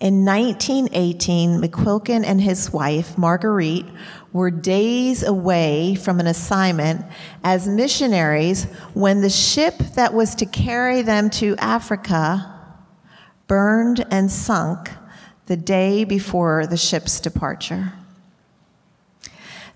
In 0.00 0.24
1918, 0.24 1.60
McQuilkin 1.60 2.24
and 2.24 2.40
his 2.40 2.72
wife, 2.72 3.18
Marguerite, 3.18 3.84
were 4.32 4.50
days 4.50 5.22
away 5.22 5.94
from 5.96 6.18
an 6.18 6.26
assignment 6.26 7.04
as 7.44 7.68
missionaries 7.68 8.64
when 8.94 9.20
the 9.20 9.28
ship 9.28 9.76
that 9.96 10.14
was 10.14 10.34
to 10.36 10.46
carry 10.46 11.02
them 11.02 11.28
to 11.28 11.54
Africa 11.58 12.58
burned 13.46 14.06
and 14.10 14.32
sunk 14.32 14.88
the 15.50 15.56
day 15.56 16.04
before 16.04 16.64
the 16.64 16.76
ship's 16.76 17.18
departure. 17.18 17.92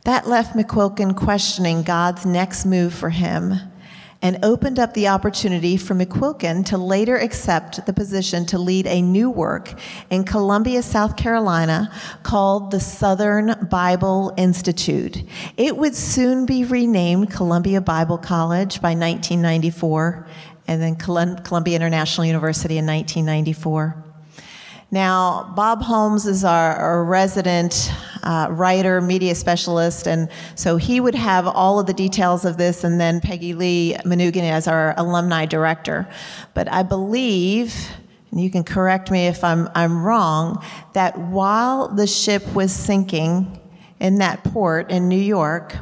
That 0.04 0.28
left 0.28 0.54
McQuilkin 0.54 1.16
questioning 1.16 1.82
God's 1.82 2.24
next 2.24 2.64
move 2.64 2.94
for 2.94 3.10
him 3.10 3.54
and 4.22 4.38
opened 4.44 4.78
up 4.78 4.94
the 4.94 5.08
opportunity 5.08 5.76
for 5.76 5.96
McQuilkin 5.96 6.64
to 6.66 6.78
later 6.78 7.16
accept 7.16 7.86
the 7.86 7.92
position 7.92 8.46
to 8.46 8.56
lead 8.56 8.86
a 8.86 9.02
new 9.02 9.28
work 9.28 9.74
in 10.10 10.22
Columbia, 10.22 10.80
South 10.80 11.16
Carolina 11.16 11.92
called 12.22 12.70
the 12.70 12.78
Southern 12.78 13.66
Bible 13.68 14.32
Institute. 14.36 15.24
It 15.56 15.76
would 15.76 15.96
soon 15.96 16.46
be 16.46 16.62
renamed 16.62 17.32
Columbia 17.32 17.80
Bible 17.80 18.18
College 18.18 18.80
by 18.80 18.90
1994 18.90 20.24
and 20.68 20.80
then 20.80 20.94
Columbia 20.94 21.74
International 21.74 22.26
University 22.26 22.78
in 22.78 22.86
1994. 22.86 24.03
Now, 24.90 25.52
Bob 25.56 25.82
Holmes 25.82 26.26
is 26.26 26.44
our, 26.44 26.76
our 26.76 27.04
resident 27.04 27.90
uh, 28.22 28.48
writer, 28.50 29.00
media 29.00 29.34
specialist, 29.34 30.06
and 30.06 30.28
so 30.54 30.76
he 30.76 31.00
would 31.00 31.14
have 31.14 31.46
all 31.46 31.80
of 31.80 31.86
the 31.86 31.92
details 31.94 32.44
of 32.44 32.56
this, 32.58 32.84
and 32.84 33.00
then 33.00 33.20
Peggy 33.20 33.54
Lee 33.54 33.96
Manoogian 34.04 34.50
as 34.50 34.68
our 34.68 34.94
alumni 34.96 35.46
director. 35.46 36.08
But 36.54 36.70
I 36.70 36.82
believe, 36.82 37.74
and 38.30 38.40
you 38.40 38.50
can 38.50 38.62
correct 38.62 39.10
me 39.10 39.26
if 39.26 39.42
I'm, 39.42 39.68
I'm 39.74 40.04
wrong, 40.04 40.64
that 40.92 41.18
while 41.18 41.88
the 41.88 42.06
ship 42.06 42.54
was 42.54 42.72
sinking 42.72 43.60
in 44.00 44.18
that 44.18 44.44
port 44.44 44.90
in 44.90 45.08
New 45.08 45.16
York, 45.16 45.76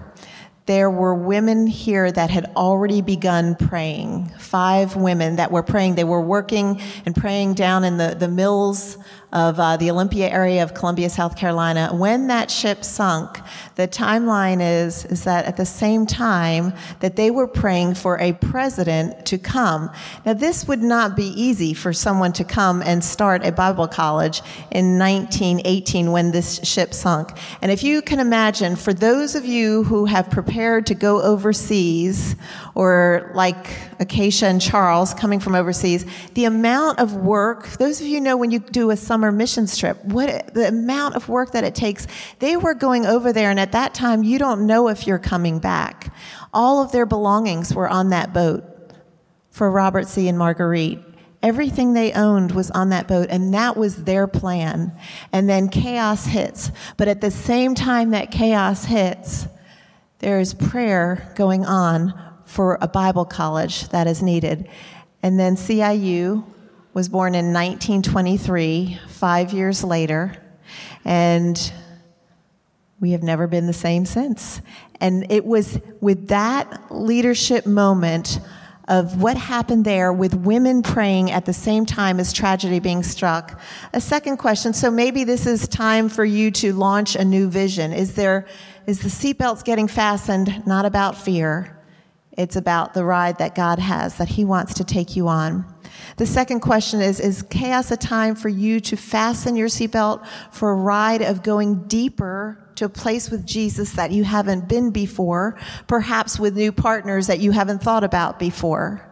there 0.66 0.90
were 0.90 1.14
women 1.14 1.66
here 1.66 2.12
that 2.12 2.31
had 2.31 2.53
already 2.55 3.03
begun 3.03 3.57
praying. 3.57 4.29
Five 4.38 4.94
women 4.94 5.37
that 5.37 5.51
were 5.51 5.62
praying. 5.62 5.96
They 5.96 6.05
were 6.05 6.20
working 6.20 6.81
and 7.05 7.16
praying 7.16 7.55
down 7.55 7.83
in 7.85 7.96
the, 7.96 8.14
the 8.18 8.29
mills 8.29 8.96
of 9.32 9.58
uh, 9.58 9.76
the 9.76 9.90
Olympia 9.90 10.28
area 10.28 10.62
of 10.62 10.74
Columbia, 10.74 11.08
South 11.08 11.36
Carolina. 11.36 11.90
When 11.92 12.26
that 12.26 12.50
ship 12.50 12.84
sunk, 12.84 13.38
the 13.76 13.88
timeline 13.88 14.60
is, 14.60 15.04
is 15.06 15.24
that 15.24 15.46
at 15.46 15.56
the 15.56 15.64
same 15.64 16.06
time 16.06 16.74
that 17.00 17.16
they 17.16 17.30
were 17.30 17.46
praying 17.46 17.94
for 17.94 18.18
a 18.18 18.34
president 18.34 19.24
to 19.26 19.38
come. 19.38 19.90
Now, 20.26 20.34
this 20.34 20.68
would 20.68 20.82
not 20.82 21.16
be 21.16 21.28
easy 21.28 21.72
for 21.72 21.92
someone 21.92 22.32
to 22.34 22.44
come 22.44 22.82
and 22.82 23.02
start 23.02 23.44
a 23.44 23.52
Bible 23.52 23.88
college 23.88 24.42
in 24.70 24.98
1918 24.98 26.12
when 26.12 26.30
this 26.30 26.60
ship 26.62 26.92
sunk. 26.92 27.30
And 27.62 27.72
if 27.72 27.82
you 27.82 28.02
can 28.02 28.20
imagine, 28.20 28.76
for 28.76 28.92
those 28.92 29.34
of 29.34 29.46
you 29.46 29.84
who 29.84 30.04
have 30.04 30.30
prepared 30.30 30.86
to 30.86 30.94
go 30.94 31.22
overseas, 31.22 32.36
or 32.74 33.30
like 33.34 33.68
Acacia 34.02 34.46
and 34.46 34.60
Charles 34.60 35.14
coming 35.14 35.40
from 35.40 35.54
overseas, 35.54 36.04
the 36.34 36.44
amount 36.44 36.98
of 36.98 37.14
work, 37.14 37.66
those 37.78 38.00
of 38.00 38.06
you 38.06 38.20
know 38.20 38.36
when 38.36 38.50
you 38.50 38.58
do 38.58 38.90
a 38.90 38.96
summer 38.96 39.32
missions 39.32 39.76
trip, 39.78 40.04
what 40.04 40.52
the 40.52 40.68
amount 40.68 41.14
of 41.14 41.28
work 41.28 41.52
that 41.52 41.64
it 41.64 41.74
takes. 41.74 42.06
They 42.40 42.56
were 42.56 42.74
going 42.74 43.06
over 43.06 43.32
there, 43.32 43.50
and 43.50 43.58
at 43.58 43.72
that 43.72 43.94
time, 43.94 44.22
you 44.22 44.38
don't 44.38 44.66
know 44.66 44.88
if 44.88 45.06
you're 45.06 45.18
coming 45.18 45.58
back. 45.58 46.12
All 46.52 46.82
of 46.82 46.92
their 46.92 47.06
belongings 47.06 47.74
were 47.74 47.88
on 47.88 48.10
that 48.10 48.34
boat 48.34 48.64
for 49.50 49.70
Robert 49.70 50.08
C. 50.08 50.28
and 50.28 50.36
Marguerite. 50.36 51.00
Everything 51.42 51.92
they 51.92 52.12
owned 52.12 52.52
was 52.52 52.70
on 52.70 52.90
that 52.90 53.08
boat, 53.08 53.28
and 53.30 53.54
that 53.54 53.76
was 53.76 54.04
their 54.04 54.26
plan. 54.26 54.92
And 55.32 55.48
then 55.48 55.68
chaos 55.68 56.26
hits. 56.26 56.70
But 56.96 57.08
at 57.08 57.20
the 57.20 57.30
same 57.30 57.74
time 57.74 58.10
that 58.10 58.30
chaos 58.30 58.84
hits, 58.84 59.46
there 60.18 60.38
is 60.38 60.54
prayer 60.54 61.32
going 61.34 61.64
on 61.66 62.31
for 62.52 62.76
a 62.82 62.86
Bible 62.86 63.24
college 63.24 63.88
that 63.88 64.06
is 64.06 64.22
needed. 64.22 64.68
And 65.22 65.40
then 65.40 65.56
CIU 65.56 66.44
was 66.92 67.08
born 67.08 67.34
in 67.34 67.46
1923, 67.46 68.98
five 69.08 69.54
years 69.54 69.82
later, 69.82 70.36
and 71.02 71.72
we 73.00 73.12
have 73.12 73.22
never 73.22 73.46
been 73.46 73.66
the 73.66 73.72
same 73.72 74.04
since. 74.04 74.60
And 75.00 75.32
it 75.32 75.46
was 75.46 75.80
with 76.02 76.28
that 76.28 76.92
leadership 76.92 77.64
moment 77.64 78.38
of 78.86 79.22
what 79.22 79.38
happened 79.38 79.86
there 79.86 80.12
with 80.12 80.34
women 80.34 80.82
praying 80.82 81.30
at 81.30 81.46
the 81.46 81.54
same 81.54 81.86
time 81.86 82.20
as 82.20 82.34
tragedy 82.34 82.80
being 82.80 83.02
struck. 83.02 83.58
A 83.94 84.00
second 84.00 84.36
question 84.36 84.74
so 84.74 84.90
maybe 84.90 85.24
this 85.24 85.46
is 85.46 85.66
time 85.68 86.10
for 86.10 86.24
you 86.24 86.50
to 86.50 86.74
launch 86.74 87.16
a 87.16 87.24
new 87.24 87.48
vision. 87.48 87.94
Is 87.94 88.14
there 88.14 88.46
is 88.86 89.00
the 89.00 89.08
seatbelts 89.08 89.64
getting 89.64 89.88
fastened 89.88 90.66
not 90.66 90.84
about 90.84 91.16
fear? 91.16 91.78
It's 92.36 92.56
about 92.56 92.94
the 92.94 93.04
ride 93.04 93.38
that 93.38 93.54
God 93.54 93.78
has 93.78 94.16
that 94.16 94.28
he 94.28 94.44
wants 94.44 94.74
to 94.74 94.84
take 94.84 95.16
you 95.16 95.28
on. 95.28 95.66
The 96.16 96.26
second 96.26 96.60
question 96.60 97.00
is 97.00 97.20
Is 97.20 97.42
chaos 97.42 97.90
a 97.90 97.96
time 97.96 98.34
for 98.34 98.48
you 98.48 98.80
to 98.80 98.96
fasten 98.96 99.56
your 99.56 99.68
seatbelt 99.68 100.26
for 100.50 100.70
a 100.70 100.76
ride 100.76 101.22
of 101.22 101.42
going 101.42 101.84
deeper 101.88 102.58
to 102.76 102.86
a 102.86 102.88
place 102.88 103.30
with 103.30 103.46
Jesus 103.46 103.92
that 103.92 104.12
you 104.12 104.24
haven't 104.24 104.68
been 104.68 104.90
before, 104.90 105.58
perhaps 105.86 106.38
with 106.38 106.56
new 106.56 106.72
partners 106.72 107.26
that 107.26 107.40
you 107.40 107.50
haven't 107.50 107.82
thought 107.82 108.04
about 108.04 108.38
before? 108.38 109.08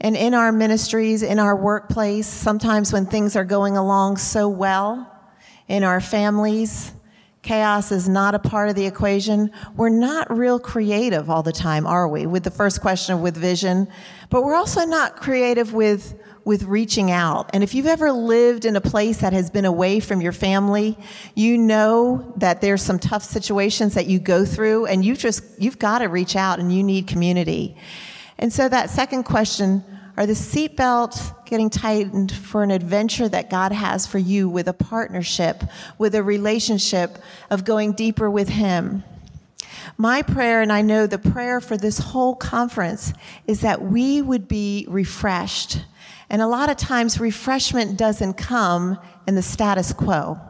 And 0.00 0.16
in 0.16 0.34
our 0.34 0.52
ministries, 0.52 1.22
in 1.22 1.38
our 1.38 1.56
workplace, 1.56 2.26
sometimes 2.26 2.92
when 2.92 3.06
things 3.06 3.36
are 3.36 3.44
going 3.44 3.76
along 3.76 4.18
so 4.18 4.48
well, 4.48 5.10
in 5.66 5.82
our 5.82 6.00
families, 6.00 6.92
chaos 7.44 7.92
is 7.92 8.08
not 8.08 8.34
a 8.34 8.38
part 8.38 8.68
of 8.68 8.74
the 8.74 8.86
equation. 8.86 9.50
We're 9.76 9.90
not 9.90 10.36
real 10.36 10.58
creative 10.58 11.30
all 11.30 11.42
the 11.42 11.52
time, 11.52 11.86
are 11.86 12.08
we? 12.08 12.26
With 12.26 12.42
the 12.42 12.50
first 12.50 12.80
question 12.80 13.14
of 13.14 13.20
with 13.20 13.36
vision, 13.36 13.86
but 14.30 14.42
we're 14.42 14.54
also 14.54 14.84
not 14.84 15.16
creative 15.16 15.72
with 15.72 16.18
with 16.44 16.64
reaching 16.64 17.10
out. 17.10 17.48
And 17.54 17.62
if 17.62 17.74
you've 17.74 17.86
ever 17.86 18.12
lived 18.12 18.66
in 18.66 18.76
a 18.76 18.80
place 18.80 19.18
that 19.18 19.32
has 19.32 19.50
been 19.50 19.64
away 19.64 19.98
from 20.00 20.20
your 20.20 20.32
family, 20.32 20.98
you 21.34 21.56
know 21.56 22.34
that 22.36 22.60
there's 22.60 22.82
some 22.82 22.98
tough 22.98 23.24
situations 23.24 23.94
that 23.94 24.06
you 24.06 24.18
go 24.18 24.44
through 24.44 24.86
and 24.86 25.04
you 25.04 25.16
just 25.16 25.42
you've 25.58 25.78
got 25.78 26.00
to 26.00 26.06
reach 26.06 26.36
out 26.36 26.58
and 26.58 26.72
you 26.72 26.82
need 26.82 27.06
community. 27.06 27.76
And 28.38 28.52
so 28.52 28.68
that 28.68 28.90
second 28.90 29.22
question, 29.22 29.84
are 30.16 30.26
the 30.26 30.32
seatbelt 30.34 31.44
getting 31.44 31.70
tightened 31.70 32.30
for 32.30 32.62
an 32.62 32.70
adventure 32.70 33.28
that 33.28 33.50
God 33.50 33.72
has 33.72 34.06
for 34.06 34.18
you 34.18 34.48
with 34.48 34.68
a 34.68 34.72
partnership, 34.72 35.64
with 35.98 36.14
a 36.14 36.22
relationship 36.22 37.18
of 37.50 37.64
going 37.64 37.92
deeper 37.92 38.30
with 38.30 38.48
Him? 38.48 39.02
My 39.96 40.22
prayer, 40.22 40.62
and 40.62 40.72
I 40.72 40.82
know 40.82 41.06
the 41.06 41.18
prayer 41.18 41.60
for 41.60 41.76
this 41.76 41.98
whole 41.98 42.34
conference, 42.34 43.12
is 43.46 43.60
that 43.60 43.82
we 43.82 44.22
would 44.22 44.48
be 44.48 44.86
refreshed. 44.88 45.84
And 46.30 46.40
a 46.40 46.46
lot 46.46 46.70
of 46.70 46.76
times, 46.76 47.20
refreshment 47.20 47.98
doesn't 47.98 48.34
come 48.34 48.98
in 49.26 49.34
the 49.34 49.42
status 49.42 49.92
quo. 49.92 50.40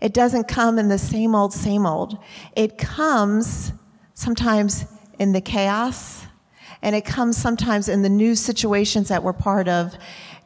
It 0.00 0.14
doesn't 0.14 0.48
come 0.48 0.78
in 0.78 0.88
the 0.88 0.98
same 0.98 1.34
old, 1.34 1.52
same 1.52 1.86
old. 1.86 2.18
It 2.56 2.78
comes 2.78 3.72
sometimes 4.14 4.84
in 5.18 5.32
the 5.32 5.40
chaos 5.40 6.26
and 6.82 6.96
it 6.96 7.04
comes 7.04 7.36
sometimes 7.36 7.88
in 7.88 8.02
the 8.02 8.08
new 8.08 8.34
situations 8.34 9.08
that 9.08 9.22
we're 9.22 9.32
part 9.32 9.68
of. 9.68 9.94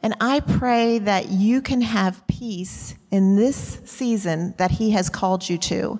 And 0.03 0.15
I 0.19 0.39
pray 0.39 0.99
that 0.99 1.29
you 1.29 1.61
can 1.61 1.81
have 1.81 2.27
peace 2.27 2.95
in 3.09 3.35
this 3.35 3.79
season 3.85 4.53
that 4.57 4.71
He 4.71 4.91
has 4.91 5.09
called 5.09 5.47
you 5.49 5.57
to. 5.59 5.99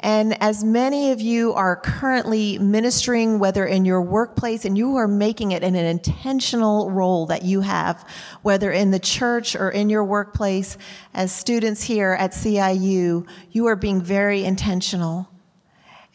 And 0.00 0.40
as 0.40 0.62
many 0.62 1.10
of 1.10 1.20
you 1.20 1.54
are 1.54 1.74
currently 1.74 2.58
ministering, 2.58 3.38
whether 3.38 3.64
in 3.64 3.84
your 3.84 4.02
workplace, 4.02 4.64
and 4.64 4.78
you 4.78 4.96
are 4.96 5.08
making 5.08 5.52
it 5.52 5.64
in 5.64 5.74
an 5.74 5.86
intentional 5.86 6.90
role 6.90 7.26
that 7.26 7.42
you 7.42 7.62
have, 7.62 8.06
whether 8.42 8.70
in 8.70 8.90
the 8.92 9.00
church 9.00 9.56
or 9.56 9.70
in 9.70 9.88
your 9.88 10.04
workplace, 10.04 10.78
as 11.14 11.32
students 11.32 11.82
here 11.82 12.16
at 12.18 12.32
CIU, 12.32 13.26
you 13.50 13.66
are 13.66 13.76
being 13.76 14.00
very 14.00 14.44
intentional. 14.44 15.28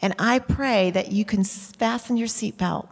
And 0.00 0.14
I 0.18 0.38
pray 0.38 0.90
that 0.92 1.12
you 1.12 1.24
can 1.24 1.44
fasten 1.44 2.16
your 2.16 2.28
seatbelt 2.28 2.88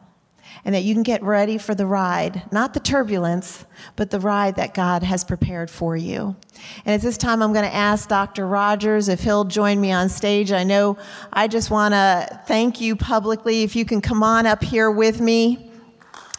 and 0.64 0.74
that 0.74 0.82
you 0.82 0.94
can 0.94 1.02
get 1.02 1.22
ready 1.22 1.58
for 1.58 1.74
the 1.74 1.86
ride, 1.86 2.42
not 2.52 2.74
the 2.74 2.80
turbulence, 2.80 3.64
but 3.96 4.10
the 4.10 4.20
ride 4.20 4.56
that 4.56 4.74
God 4.74 5.02
has 5.02 5.24
prepared 5.24 5.70
for 5.70 5.96
you. 5.96 6.36
And 6.84 6.94
at 6.94 7.00
this 7.00 7.16
time, 7.16 7.42
I'm 7.42 7.52
going 7.52 7.64
to 7.64 7.74
ask 7.74 8.08
Dr. 8.08 8.46
Rogers 8.46 9.08
if 9.08 9.20
he'll 9.20 9.44
join 9.44 9.80
me 9.80 9.90
on 9.92 10.08
stage. 10.08 10.52
I 10.52 10.64
know 10.64 10.98
I 11.32 11.48
just 11.48 11.70
want 11.70 11.94
to 11.94 12.40
thank 12.46 12.80
you 12.80 12.94
publicly. 12.96 13.62
If 13.62 13.74
you 13.74 13.84
can 13.84 14.00
come 14.00 14.22
on 14.22 14.46
up 14.46 14.62
here 14.62 14.90
with 14.90 15.20
me, 15.20 15.70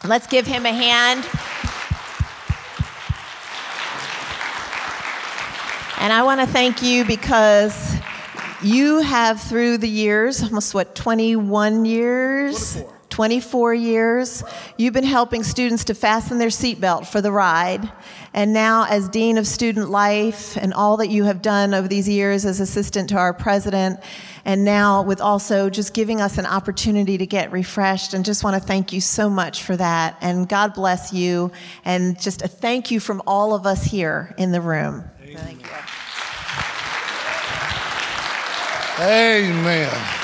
let's 0.04 0.26
give 0.26 0.46
him 0.46 0.64
a 0.66 0.72
hand. 0.72 1.24
And 6.00 6.12
I 6.12 6.22
want 6.22 6.40
to 6.40 6.46
thank 6.46 6.82
you 6.82 7.04
because 7.04 7.96
you 8.62 9.00
have, 9.00 9.40
through 9.40 9.78
the 9.78 9.88
years, 9.88 10.42
almost 10.42 10.74
what, 10.74 10.94
21 10.94 11.84
years? 11.84 12.74
24. 12.74 12.94
24 13.14 13.74
years. 13.74 14.42
You've 14.76 14.92
been 14.92 15.04
helping 15.04 15.44
students 15.44 15.84
to 15.84 15.94
fasten 15.94 16.38
their 16.38 16.48
seatbelt 16.48 17.06
for 17.06 17.20
the 17.20 17.30
ride. 17.30 17.88
And 18.32 18.52
now, 18.52 18.86
as 18.90 19.08
Dean 19.08 19.38
of 19.38 19.46
Student 19.46 19.88
Life, 19.88 20.56
and 20.56 20.74
all 20.74 20.96
that 20.96 21.10
you 21.10 21.22
have 21.22 21.40
done 21.40 21.74
over 21.74 21.86
these 21.86 22.08
years 22.08 22.44
as 22.44 22.58
assistant 22.58 23.10
to 23.10 23.14
our 23.14 23.32
president, 23.32 24.00
and 24.44 24.64
now 24.64 25.02
with 25.02 25.20
also 25.20 25.70
just 25.70 25.94
giving 25.94 26.20
us 26.20 26.38
an 26.38 26.46
opportunity 26.46 27.16
to 27.16 27.24
get 27.24 27.52
refreshed, 27.52 28.14
and 28.14 28.24
just 28.24 28.42
want 28.42 28.60
to 28.60 28.66
thank 28.66 28.92
you 28.92 29.00
so 29.00 29.30
much 29.30 29.62
for 29.62 29.76
that. 29.76 30.18
And 30.20 30.48
God 30.48 30.74
bless 30.74 31.12
you, 31.12 31.52
and 31.84 32.20
just 32.20 32.42
a 32.42 32.48
thank 32.48 32.90
you 32.90 32.98
from 32.98 33.22
all 33.28 33.54
of 33.54 33.64
us 33.64 33.84
here 33.84 34.34
in 34.38 34.50
the 34.50 34.60
room. 34.60 35.04
Amen. 38.98 40.23